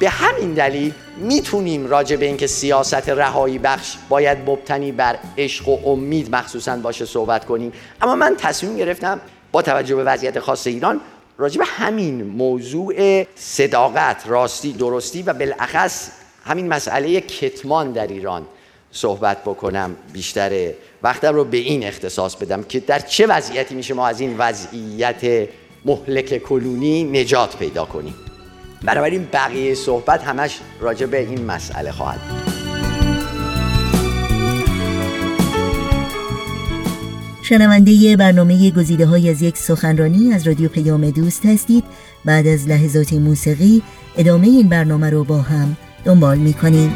به 0.00 0.08
همین 0.08 0.54
دلیل 0.54 0.92
می‌تونیم 1.16 1.86
راجع 1.86 2.16
به 2.16 2.26
اینکه 2.26 2.46
سیاست 2.46 3.08
رهایی 3.08 3.58
بخش 3.58 3.96
باید 4.08 4.38
مبتنی 4.38 4.92
بر 4.92 5.18
عشق 5.38 5.68
و 5.68 5.88
امید 5.88 6.34
مخصوصا 6.34 6.76
باشه 6.76 7.04
صحبت 7.04 7.44
کنیم. 7.44 7.72
اما 8.02 8.14
من 8.14 8.36
تصمیم 8.38 8.76
گرفتم 8.76 9.20
با 9.52 9.62
توجه 9.62 9.96
به 9.96 10.04
وضعیت 10.04 10.40
خاص 10.40 10.66
ایران 10.66 11.00
راجع 11.38 11.58
به 11.58 11.64
همین 11.64 12.22
موضوع 12.22 13.24
صداقت 13.34 14.22
راستی 14.26 14.72
درستی 14.72 15.22
و 15.22 15.32
بالاخص 15.32 16.10
همین 16.44 16.68
مسئله 16.68 17.20
کتمان 17.20 17.92
در 17.92 18.06
ایران 18.06 18.46
صحبت 18.92 19.42
بکنم 19.42 19.96
بیشتر. 20.12 20.70
وقتم 21.02 21.34
رو 21.34 21.44
به 21.44 21.56
این 21.56 21.84
اختصاص 21.84 22.36
بدم 22.36 22.62
که 22.62 22.80
در 22.80 22.98
چه 22.98 23.26
وضعیتی 23.26 23.74
میشه 23.74 23.94
ما 23.94 24.06
از 24.06 24.20
این 24.20 24.34
وضعیت 24.38 25.48
مهلک 25.84 26.38
کلونی 26.38 27.04
نجات 27.04 27.56
پیدا 27.56 27.84
کنیم. 27.84 28.14
بنابراین 28.84 29.28
بقیه 29.32 29.74
صحبت 29.74 30.24
همش 30.24 30.60
راجع 30.80 31.06
به 31.06 31.20
این 31.20 31.44
مسئله 31.44 31.92
خواهد 31.92 32.20
شنونده 37.42 38.16
برنامه 38.16 38.70
گزیده 38.70 39.06
های 39.06 39.30
از 39.30 39.42
یک 39.42 39.56
سخنرانی 39.56 40.32
از 40.32 40.46
رادیو 40.46 40.68
پیام 40.68 41.10
دوست 41.10 41.46
هستید 41.46 41.84
بعد 42.24 42.46
از 42.46 42.68
لحظات 42.68 43.12
موسیقی 43.12 43.82
ادامه 44.16 44.46
این 44.46 44.68
برنامه 44.68 45.10
رو 45.10 45.24
با 45.24 45.38
هم 45.38 45.76
دنبال 46.04 46.38
می 46.38 46.52
کنیم. 46.52 46.92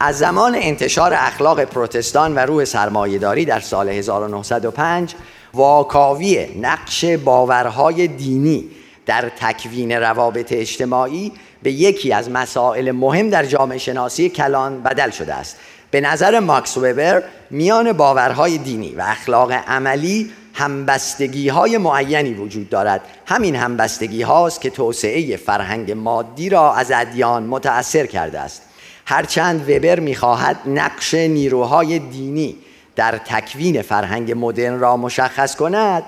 از 0.00 0.18
زمان 0.18 0.54
انتشار 0.54 1.14
اخلاق 1.14 1.64
پروتستان 1.64 2.34
و 2.34 2.38
روح 2.38 2.64
سرمایهداری 2.64 3.44
در 3.44 3.60
سال 3.60 3.88
1905 3.88 5.14
واکاوی 5.54 6.46
نقش 6.60 7.04
باورهای 7.04 8.06
دینی 8.06 8.64
در 9.06 9.32
تکوین 9.40 9.92
روابط 9.92 10.52
اجتماعی 10.52 11.32
به 11.62 11.72
یکی 11.72 12.12
از 12.12 12.30
مسائل 12.30 12.90
مهم 12.90 13.30
در 13.30 13.44
جامعه 13.44 13.78
شناسی 13.78 14.28
کلان 14.28 14.82
بدل 14.82 15.10
شده 15.10 15.34
است. 15.34 15.56
به 15.90 16.00
نظر 16.00 16.40
ماکس 16.40 16.76
وبر 16.76 17.22
میان 17.50 17.92
باورهای 17.92 18.58
دینی 18.58 18.94
و 18.94 19.02
اخلاق 19.06 19.52
عملی 19.52 20.30
همبستگی 20.54 21.48
های 21.48 21.78
معینی 21.78 22.34
وجود 22.34 22.68
دارد. 22.68 23.00
همین 23.26 23.56
همبستگی 23.56 24.22
هاست 24.22 24.60
که 24.60 24.70
توسعه 24.70 25.36
فرهنگ 25.36 25.92
مادی 25.92 26.48
را 26.48 26.74
از 26.74 26.92
ادیان 26.94 27.42
متأثر 27.42 28.06
کرده 28.06 28.40
است. 28.40 28.65
هرچند 29.08 29.70
وبر 29.70 30.00
می‌خواهد 30.00 30.56
نقش 30.66 31.14
نیروهای 31.14 31.98
دینی 31.98 32.56
در 32.96 33.18
تکوین 33.18 33.82
فرهنگ 33.82 34.32
مدرن 34.36 34.80
را 34.80 34.96
مشخص 34.96 35.56
کند 35.56 36.02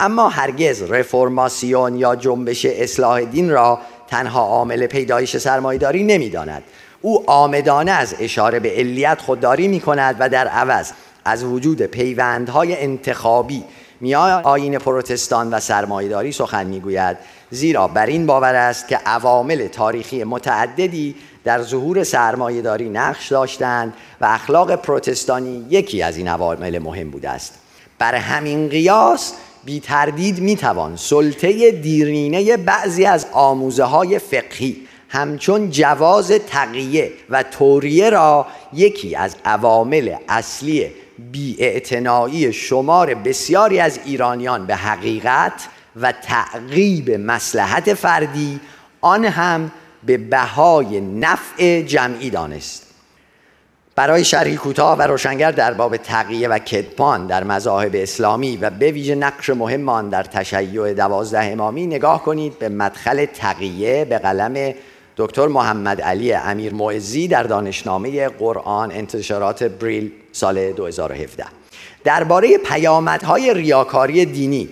اما 0.00 0.28
هرگز 0.28 0.82
رفرماسیون 0.82 1.96
یا 1.96 2.16
جنبش 2.16 2.66
اصلاح 2.66 3.20
دین 3.20 3.50
را 3.50 3.78
تنها 4.08 4.40
عامل 4.40 4.86
پیدایش 4.86 5.36
سرمایداری 5.36 6.02
نمی‌داند. 6.02 6.62
او 7.02 7.30
آمدانه 7.30 7.90
از 7.90 8.14
اشاره 8.20 8.60
به 8.60 8.70
علیت 8.70 9.20
خودداری 9.20 9.68
می 9.68 9.80
کند 9.80 10.16
و 10.18 10.28
در 10.28 10.48
عوض 10.48 10.92
از 11.24 11.44
وجود 11.44 11.82
پیوندهای 11.82 12.82
انتخابی 12.82 13.64
میان 14.04 14.42
آین 14.42 14.78
پروتستان 14.78 15.50
و 15.54 15.60
سرمایداری 15.60 16.32
سخن 16.32 16.66
می‌گوید. 16.66 17.16
زیرا 17.50 17.88
بر 17.88 18.06
این 18.06 18.26
باور 18.26 18.54
است 18.54 18.88
که 18.88 18.96
عوامل 18.96 19.66
تاریخی 19.66 20.24
متعددی 20.24 21.14
در 21.44 21.62
ظهور 21.62 22.04
سرمایهداری 22.04 22.88
نقش 22.88 23.28
داشتند 23.28 23.94
و 24.20 24.24
اخلاق 24.24 24.74
پروتستانی 24.74 25.66
یکی 25.70 26.02
از 26.02 26.16
این 26.16 26.28
عوامل 26.28 26.78
مهم 26.78 27.10
بوده 27.10 27.30
است. 27.30 27.54
بر 27.98 28.14
همین 28.14 28.68
قیاس 28.68 29.32
بی 29.64 29.80
تردید 29.80 30.40
می 30.40 30.56
توان 30.56 30.96
سلطه 30.96 31.70
دیرینه 31.70 32.56
بعضی 32.56 33.04
از 33.04 33.26
آموزه 33.32 33.84
های 33.84 34.18
فقهی 34.18 34.76
همچون 35.08 35.70
جواز 35.70 36.32
تقیه 36.32 37.12
و 37.30 37.42
توریه 37.42 38.10
را 38.10 38.46
یکی 38.72 39.16
از 39.16 39.36
عوامل 39.44 40.14
اصلی 40.28 40.90
بی 41.34 42.52
شمار 42.52 43.14
بسیاری 43.14 43.80
از 43.80 44.00
ایرانیان 44.04 44.66
به 44.66 44.76
حقیقت 44.76 45.68
و 45.96 46.12
تعقیب 46.12 47.10
مسلحت 47.10 47.94
فردی 47.94 48.60
آن 49.00 49.24
هم 49.24 49.70
به 50.06 50.18
بهای 50.18 51.00
نفع 51.00 51.82
جمعی 51.82 52.30
دانست. 52.30 52.86
برای 53.96 54.24
شرحی 54.24 54.56
کوتاه 54.56 54.98
و 54.98 55.02
روشنگر 55.02 55.50
در 55.50 55.72
باب 55.72 55.96
تقیه 55.96 56.48
و 56.48 56.58
کدپان 56.58 57.26
در 57.26 57.44
مذاهب 57.44 57.92
اسلامی 57.94 58.56
و 58.56 58.70
به 58.70 58.90
ویژه 58.90 59.14
نقش 59.14 59.50
مهم 59.50 59.88
آن 59.88 60.08
در 60.08 60.22
تشیع 60.22 60.92
دوازده 60.92 61.44
امامی 61.44 61.86
نگاه 61.86 62.22
کنید 62.22 62.58
به 62.58 62.68
مدخل 62.68 63.24
تقیه 63.24 64.04
به 64.04 64.18
قلم 64.18 64.74
دکتر 65.16 65.46
محمد 65.46 66.00
علی 66.00 66.32
امیر 66.32 66.74
معزی 66.74 67.28
در 67.28 67.42
دانشنامه 67.42 68.28
قرآن 68.28 68.92
انتشارات 68.92 69.64
بریل. 69.64 70.12
سال 70.34 70.72
2017 70.72 71.44
درباره 72.04 72.58
پیامدهای 72.58 73.54
ریاکاری 73.54 74.24
دینی 74.24 74.68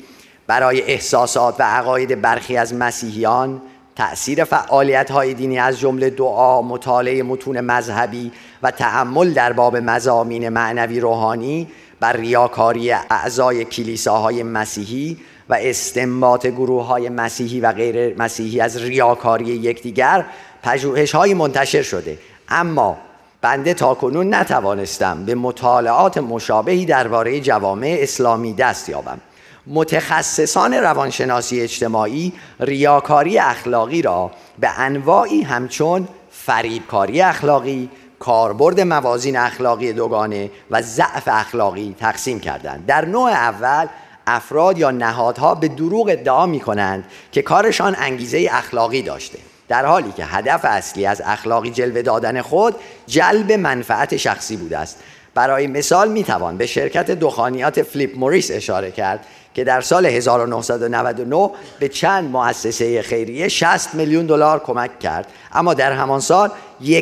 برای 0.46 0.82
احساسات 0.82 1.56
و 1.58 1.62
عقاید 1.62 2.20
برخی 2.20 2.56
از 2.56 2.74
مسیحیان 2.74 3.62
تأثیر 3.96 4.44
فعالیت 4.44 5.10
های 5.10 5.34
دینی 5.34 5.58
از 5.58 5.80
جمله 5.80 6.10
دعا، 6.10 6.62
مطالعه 6.62 7.22
متون 7.22 7.60
مذهبی 7.60 8.32
و 8.62 8.70
تعمل 8.70 9.32
در 9.32 9.52
باب 9.52 9.76
مزامین 9.76 10.48
معنوی 10.48 11.00
روحانی 11.00 11.68
بر 12.00 12.12
ریاکاری 12.12 12.92
اعضای 12.92 13.64
کلیساهای 13.64 14.42
مسیحی 14.42 15.18
و 15.48 15.56
استنباط 15.60 16.46
گروه 16.46 16.86
های 16.86 17.08
مسیحی 17.08 17.60
و 17.60 17.72
غیر 17.72 18.18
مسیحی 18.18 18.60
از 18.60 18.82
ریاکاری 18.82 19.44
یکدیگر 19.44 20.24
پژوهش 20.62 21.14
های 21.14 21.34
منتشر 21.34 21.82
شده. 21.82 22.18
اما 22.48 22.96
بنده 23.42 23.74
تاکنون 23.74 24.34
نتوانستم 24.34 25.24
به 25.24 25.34
مطالعات 25.34 26.18
مشابهی 26.18 26.84
درباره 26.84 27.40
جوامع 27.40 27.96
اسلامی 28.00 28.54
دست 28.54 28.88
یابم. 28.88 29.20
متخصصان 29.66 30.74
روانشناسی 30.74 31.60
اجتماعی 31.60 32.32
ریاکاری 32.60 33.38
اخلاقی 33.38 34.02
را 34.02 34.30
به 34.58 34.80
انواعی 34.80 35.42
همچون 35.42 36.08
فریبکاری 36.30 37.20
اخلاقی 37.20 37.90
کاربرد 38.18 38.80
موازین 38.80 39.36
اخلاقی 39.36 39.92
دوگانه 39.92 40.50
و 40.70 40.82
ضعف 40.82 41.22
اخلاقی 41.26 41.94
تقسیم 42.00 42.40
کردند. 42.40 42.86
در 42.86 43.04
نوع 43.04 43.30
اول 43.30 43.86
افراد 44.26 44.78
یا 44.78 44.90
نهادها 44.90 45.54
به 45.54 45.68
دروغ 45.68 46.08
ادعا 46.08 46.46
می 46.46 46.60
کنند 46.60 47.04
که 47.32 47.42
کارشان 47.42 47.96
انگیزه 47.98 48.48
اخلاقی 48.50 49.02
داشته. 49.02 49.38
در 49.72 49.86
حالی 49.86 50.12
که 50.12 50.24
هدف 50.24 50.60
اصلی 50.64 51.06
از 51.06 51.22
اخلاقی 51.24 51.70
جلوه 51.70 52.02
دادن 52.02 52.42
خود 52.42 52.74
جلب 53.06 53.52
منفعت 53.52 54.16
شخصی 54.16 54.56
بوده 54.56 54.78
است. 54.78 54.98
برای 55.34 55.66
مثال 55.66 56.10
می 56.10 56.24
توان 56.24 56.56
به 56.56 56.66
شرکت 56.66 57.10
دخانیات 57.10 57.82
فلیپ 57.82 58.18
موریس 58.18 58.50
اشاره 58.50 58.90
کرد 58.90 59.26
که 59.54 59.64
در 59.64 59.80
سال 59.80 60.06
1999 60.06 61.50
به 61.78 61.88
چند 61.88 62.30
مؤسسه 62.30 63.02
خیریه 63.02 63.48
60 63.48 63.94
میلیون 63.94 64.26
دلار 64.26 64.58
کمک 64.58 64.98
کرد. 64.98 65.26
اما 65.52 65.74
در 65.74 65.92
همان 65.92 66.20
سال 66.20 66.50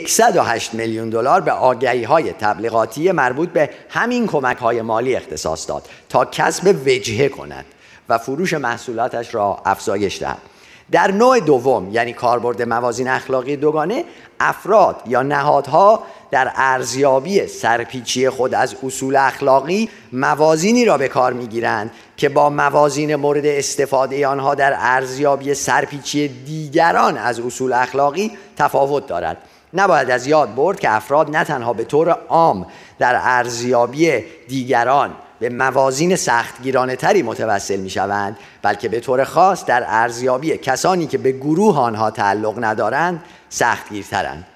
108 0.09 0.75
میلیون 0.75 1.11
دلار 1.11 1.41
به 1.41 1.53
آگهی 1.53 2.05
های 2.05 2.33
تبلیغاتی 2.33 3.13
مربوط 3.13 3.49
به 3.49 3.71
همین 3.89 4.27
کمک 4.27 4.57
های 4.57 4.83
مالی 4.83 5.17
اختصاص 5.17 5.69
داد 5.69 5.89
تا 6.09 6.25
کسب 6.25 6.77
وجهه 6.87 7.29
کند 7.29 7.65
و 8.09 8.19
فروش 8.19 8.55
محصولاتش 8.55 9.35
را 9.35 9.63
افزایش 9.67 10.21
دهد. 10.21 10.60
در 10.93 11.11
نوع 11.11 11.41
دوم 11.41 11.89
یعنی 11.93 12.13
کاربرد 12.13 12.63
موازین 12.63 13.09
اخلاقی 13.09 13.57
دوگانه 13.57 14.05
افراد 14.41 14.97
یا 15.07 15.23
نهادها 15.23 16.03
در 16.31 16.53
ارزیابی 16.55 17.47
سرپیچی 17.47 18.31
خود 18.31 18.55
از 18.55 18.77
اصول 18.83 19.17
اخلاقی 19.17 19.89
موازینی 20.13 20.85
را 20.85 20.99
به 20.99 21.09
کار 21.09 21.33
می‌گیرند 21.33 21.91
که 22.17 22.29
با 22.29 22.51
موازین 22.51 23.17
مورد 23.17 23.47
استفاده 23.47 24.27
آنها 24.27 24.55
در 24.55 24.75
ارزیابی 24.79 25.55
سرپیچی 25.55 26.29
دیگران 26.29 27.17
از 27.17 27.41
اصول 27.41 27.73
اخلاقی 27.73 28.33
تفاوت 28.57 29.07
دارد. 29.07 29.37
نباید 29.75 30.11
از 30.11 30.27
یاد 30.27 30.55
برد 30.55 30.81
که 30.81 30.91
افراد 30.91 31.37
نه 31.37 31.45
تنها 31.45 31.73
به 31.73 31.85
طور 31.85 32.11
عام 32.29 32.67
در 32.99 33.21
ارزیابی 33.23 34.25
دیگران 34.49 35.11
به 35.41 35.49
موازین 35.49 36.17
سختگیرانه 36.17 36.97
تری 36.97 37.23
متوسل 37.23 37.77
می 37.77 37.91
شوند 37.91 38.39
بلکه 38.63 38.89
به 38.89 39.01
طور 39.01 39.25
خاص 39.25 39.65
در 39.65 39.85
ارزیابی 39.87 40.59
کسانی 40.59 41.07
که 41.07 41.19
به 41.19 41.33
گروه 41.33 41.79
آنها 41.79 42.11
تعلق 42.11 42.65
ندارند 42.65 43.23
سختگیرترند. 43.49 44.47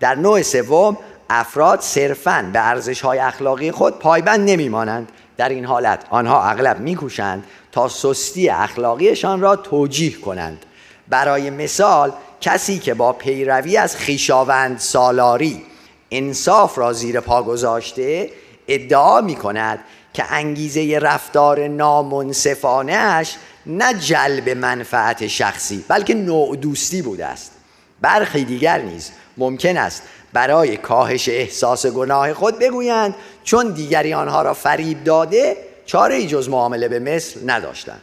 در 0.00 0.14
نوع 0.14 0.42
سوم 0.42 0.96
افراد 1.30 1.80
صرفاً 1.80 2.50
به 2.52 2.68
ارزش 2.68 3.00
های 3.00 3.18
اخلاقی 3.18 3.70
خود 3.70 3.98
پایبند 3.98 4.50
نمی 4.50 4.68
مانند 4.68 5.08
در 5.36 5.48
این 5.48 5.64
حالت 5.64 6.04
آنها 6.10 6.44
اغلب 6.44 6.80
میکوشند 6.80 7.44
تا 7.72 7.88
سستی 7.88 8.48
اخلاقیشان 8.48 9.40
را 9.40 9.56
توجیه 9.56 10.20
کنند. 10.20 10.66
برای 11.08 11.50
مثال 11.50 12.12
کسی 12.40 12.78
که 12.78 12.94
با 12.94 13.12
پیروی 13.12 13.76
از 13.76 13.96
خیشاوند 13.96 14.78
سالاری 14.78 15.62
انصاف 16.10 16.78
را 16.78 16.92
زیر 16.92 17.20
پا 17.20 17.42
گذاشته 17.42 18.30
ادعا 18.68 19.20
می 19.20 19.36
کند 19.36 19.78
که 20.14 20.32
انگیزه 20.32 20.98
رفتار 21.02 21.68
نامنصفانه 21.68 22.92
اش 22.92 23.36
نه 23.66 23.94
جلب 23.94 24.48
منفعت 24.48 25.26
شخصی 25.26 25.84
بلکه 25.88 26.14
نوع 26.14 26.56
دوستی 26.56 27.02
بوده 27.02 27.26
است. 27.26 27.52
برخی 28.00 28.44
دیگر 28.44 28.80
نیز 28.80 29.10
ممکن 29.36 29.76
است 29.76 30.02
برای 30.32 30.76
کاهش 30.76 31.28
احساس 31.28 31.86
گناه 31.86 32.34
خود 32.34 32.58
بگویند 32.58 33.14
چون 33.44 33.70
دیگری 33.70 34.14
آنها 34.14 34.42
را 34.42 34.54
فریب 34.54 35.04
داده 35.04 35.56
چاره 35.86 36.14
ای 36.14 36.26
جز 36.26 36.48
معامله 36.48 36.88
به 36.88 36.98
مثل 36.98 37.50
نداشتند. 37.50 38.02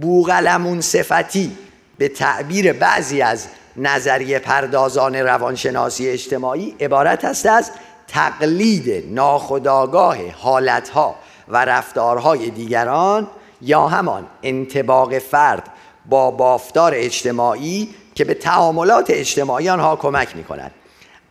بوغلمون 0.00 0.80
صفتی 0.80 1.56
به 1.98 2.08
تعبیر 2.08 2.72
بعضی 2.72 3.22
از 3.22 3.46
نظریه 3.76 4.38
پردازان 4.38 5.16
روانشناسی 5.16 6.08
اجتماعی 6.08 6.76
عبارت 6.80 7.24
است 7.24 7.46
از 7.46 7.70
تقلید 8.08 9.14
ناخداگاه 9.14 10.16
حالتها 10.30 11.14
و 11.48 11.64
رفتارهای 11.64 12.50
دیگران 12.50 13.26
یا 13.62 13.86
همان 13.86 14.26
انتباق 14.42 15.18
فرد 15.18 15.70
با 16.06 16.30
بافتار 16.30 16.92
اجتماعی 16.94 17.94
که 18.14 18.24
به 18.24 18.34
تعاملات 18.34 19.06
اجتماعی 19.10 19.68
آنها 19.68 19.96
کمک 19.96 20.36
می 20.36 20.44
کند 20.44 20.70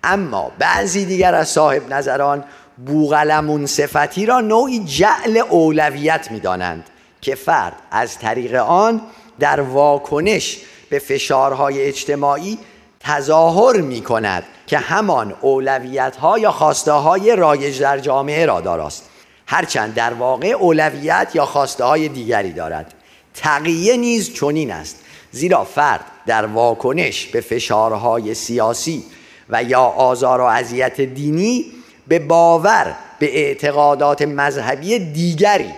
اما 0.04 0.52
بعضی 0.60 1.06
دیگر 1.06 1.36
از 1.36 1.50
صاحب 1.50 1.94
نظران 1.94 2.44
بوغلمون 2.86 3.66
صفتی 3.66 4.26
را 4.26 4.42
نوعی 4.42 4.80
جعل 4.80 5.38
اولویت 5.38 6.32
می 6.32 6.40
دانند 6.40 6.90
که 7.22 7.36
فرد 7.36 7.76
از 7.92 8.20
طریق 8.20 8.56
آن 8.56 9.02
در 9.40 9.62
واکنش 9.62 10.60
به 10.90 11.00
فشارهای 11.00 11.84
اجتماعی 11.84 12.58
تظاهر 13.06 13.82
می 13.82 14.02
کند 14.02 14.44
که 14.68 14.78
همان 14.78 15.36
اولویت 15.42 16.16
ها 16.16 16.40
یا 16.40 16.52
خواسته 16.52 16.92
های 16.92 17.36
رایج 17.36 17.82
در 17.82 18.00
جامعه 18.00 18.46
را 18.46 18.62
داراست. 18.62 19.10
هرچند 19.48 19.94
در 19.94 20.14
واقع 20.14 20.48
اولویت 20.48 21.32
یا 21.34 21.46
خواسته 21.46 21.84
های 21.84 22.08
دیگری 22.10 22.54
دارد. 22.54 22.94
تقیه 23.34 23.98
نیز 23.98 24.34
چنین 24.34 24.72
است. 24.72 25.00
زیرا 25.32 25.64
فرد 25.64 26.06
در 26.26 26.46
واکنش 26.46 27.26
به 27.26 27.42
فشارهای 27.42 28.34
سیاسی 28.34 29.04
و 29.50 29.64
یا 29.64 29.82
آزار 29.82 30.42
و 30.42 30.44
اذیت 30.44 31.02
دینی 31.02 31.66
به 32.08 32.20
باور 32.20 32.96
به 33.20 33.40
اعتقادات 33.40 34.22
مذهبی 34.22 35.00
دیگری 35.00 35.72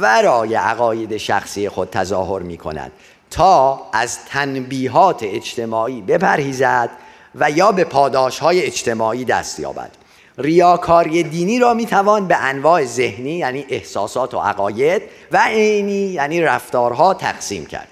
ورای 0.00 0.54
عقاید 0.54 1.16
شخصی 1.16 1.68
خود 1.68 1.90
تظاهر 1.90 2.42
می 2.42 2.56
کند 2.56 2.92
تا 3.32 3.80
از 3.92 4.24
تنبیهات 4.24 5.22
اجتماعی 5.22 6.02
بپرهیزد 6.02 6.90
و 7.34 7.50
یا 7.50 7.72
به 7.72 7.84
پاداش 7.84 8.38
های 8.38 8.62
اجتماعی 8.62 9.24
دست 9.24 9.60
یابد. 9.60 9.90
ریاکاری 10.38 11.22
دینی 11.22 11.58
را 11.58 11.74
می‌توان 11.74 12.28
به 12.28 12.36
انواع 12.36 12.84
ذهنی 12.84 13.30
یعنی 13.30 13.66
احساسات 13.68 14.34
و 14.34 14.38
عقاید 14.38 15.02
و 15.32 15.44
عینی 15.46 15.92
یعنی 15.92 16.40
رفتارها 16.40 17.14
تقسیم 17.14 17.66
کرد. 17.66 17.88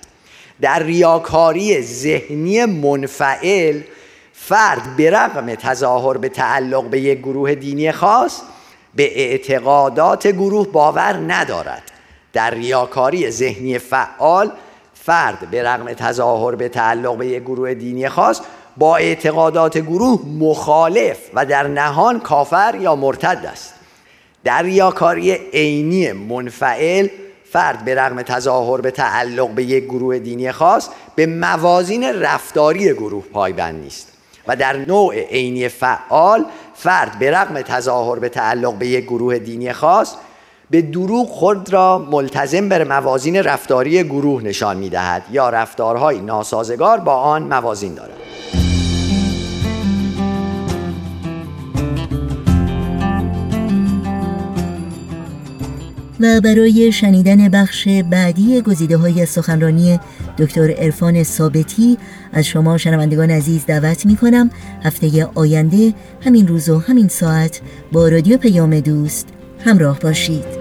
در 0.61 0.83
ریاکاری 0.83 1.83
ذهنی 1.83 2.65
منفعل 2.65 3.81
فرد 4.33 4.97
به 4.97 5.11
رغم 5.11 5.55
تظاهر 5.55 6.17
به 6.17 6.29
تعلق 6.29 6.85
به 6.85 7.01
یک 7.01 7.19
گروه 7.19 7.55
دینی 7.55 7.93
خاص 7.93 8.41
به 8.95 9.21
اعتقادات 9.21 10.27
گروه 10.27 10.69
باور 10.69 11.17
ندارد. 11.27 11.83
در 12.33 12.51
ریاکاری 12.51 13.31
ذهنی 13.31 13.79
فعال 13.79 14.53
فرد 15.05 15.51
به 15.51 15.63
رغم 15.63 15.93
تظاهر 15.93 16.55
به 16.55 16.69
تعلق 16.69 17.17
به 17.17 17.27
یک 17.27 17.43
گروه 17.43 17.75
دینی 17.75 18.09
خاص 18.09 18.41
با 18.77 18.97
اعتقادات 18.97 19.79
گروه 19.79 20.21
مخالف 20.39 21.19
و 21.35 21.47
در 21.47 21.67
نهان 21.67 22.21
کافر 22.21 22.77
یا 22.81 22.95
مرتد 22.95 23.47
است. 23.53 23.75
در 24.45 24.63
ریاکاری 24.63 25.33
عینی 25.33 26.13
منفعل 26.13 27.09
فرد 27.53 27.85
به 27.85 27.95
رغم 27.95 28.23
تظاهر 28.23 28.81
به 28.81 28.91
تعلق 28.91 29.49
به 29.49 29.65
یک 29.65 29.85
گروه 29.85 30.19
دینی 30.19 30.53
خاص 30.53 30.89
به 31.15 31.27
موازین 31.27 32.05
رفتاری 32.05 32.93
گروه 32.93 33.25
پایبند 33.33 33.83
نیست 33.83 34.09
و 34.47 34.57
در 34.57 34.77
نوع 34.77 35.15
عینی 35.15 35.69
فعال 35.69 36.45
فرد 36.75 37.19
به 37.19 37.31
رغم 37.31 37.63
تظاهر 37.63 38.19
به 38.19 38.29
تعلق 38.29 38.75
به 38.75 38.87
یک 38.87 39.05
گروه 39.05 39.39
دینی 39.39 39.73
خاص 39.73 40.15
به 40.71 40.83
دروغ 40.83 41.29
خود 41.29 41.73
را 41.73 42.07
ملتزم 42.11 42.69
بر 42.69 42.85
موازین 42.85 43.37
رفتاری 43.37 44.05
گروه 44.05 44.43
نشان 44.43 44.77
می 44.77 44.89
دهد 44.89 45.23
یا 45.33 45.51
رفتارهای 45.51 46.21
ناسازگار 46.21 47.01
با 47.01 47.15
آن 47.15 47.43
موازین 47.43 47.95
دارد. 47.95 48.11
و 56.21 56.41
برای 56.41 56.93
شنیدن 56.93 57.49
بخش 57.49 57.89
بعدی 58.11 58.61
گزیده 58.61 58.97
های 58.97 59.27
سخنرانی 59.27 60.01
دکتر 60.39 60.75
ارفان 60.79 61.23
ثابتی 61.23 61.99
از 62.33 62.47
شما 62.47 62.79
شنوندگان 62.79 63.31
عزیز 63.31 63.67
دعوت 63.67 64.07
می 64.07 64.17
کنم 64.17 64.51
هفته 64.83 65.29
آینده 65.35 65.95
همین 66.21 66.49
روز 66.49 66.69
و 66.69 66.79
همین 66.79 67.09
ساعت 67.09 67.61
با 67.93 68.09
رادیو 68.09 68.39
پیام 68.39 68.81
دوست 68.81 69.29
همراه 69.65 69.99
باشید. 69.99 70.60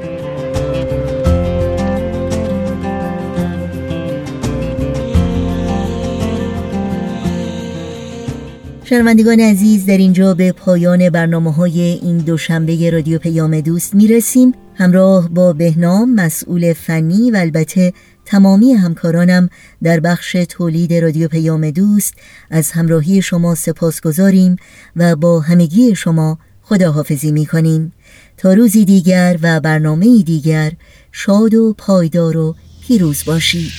شنوندگان 8.90 9.40
عزیز 9.40 9.86
در 9.86 9.98
اینجا 9.98 10.34
به 10.34 10.52
پایان 10.52 11.10
برنامه 11.10 11.54
های 11.54 11.82
این 11.82 12.18
دوشنبه 12.18 12.90
رادیو 12.90 13.20
پیام 13.20 13.62
دوست 13.62 13.96
می 13.96 14.08
رسیم 14.08 14.54
همراه 14.76 15.30
با 15.30 15.54
بهنام 15.54 16.16
مسئول 16.16 16.74
فنی 16.74 17.32
و 17.32 17.38
البته 17.38 17.94
تمامی 18.26 18.74
همکارانم 18.74 19.50
در 19.84 20.00
بخش 20.00 20.32
تولید 20.50 20.94
رادیو 20.94 21.28
پیام 21.28 21.72
دوست 21.72 22.14
از 22.50 22.72
همراهی 22.72 23.22
شما 23.22 23.56
سپاس 23.56 24.02
گذاریم 24.02 24.56
و 24.96 25.16
با 25.16 25.40
همگی 25.40 25.96
شما 25.96 26.40
خداحافظی 26.62 27.32
می 27.32 27.46
کنیم 27.46 27.94
تا 28.38 28.54
روزی 28.54 28.86
دیگر 28.86 29.38
و 29.42 29.60
برنامه 29.60 30.24
دیگر 30.24 30.72
شاد 31.12 31.54
و 31.54 31.76
پایدار 31.78 32.38
و 32.38 32.56
پیروز 32.88 33.24
باشید. 33.26 33.72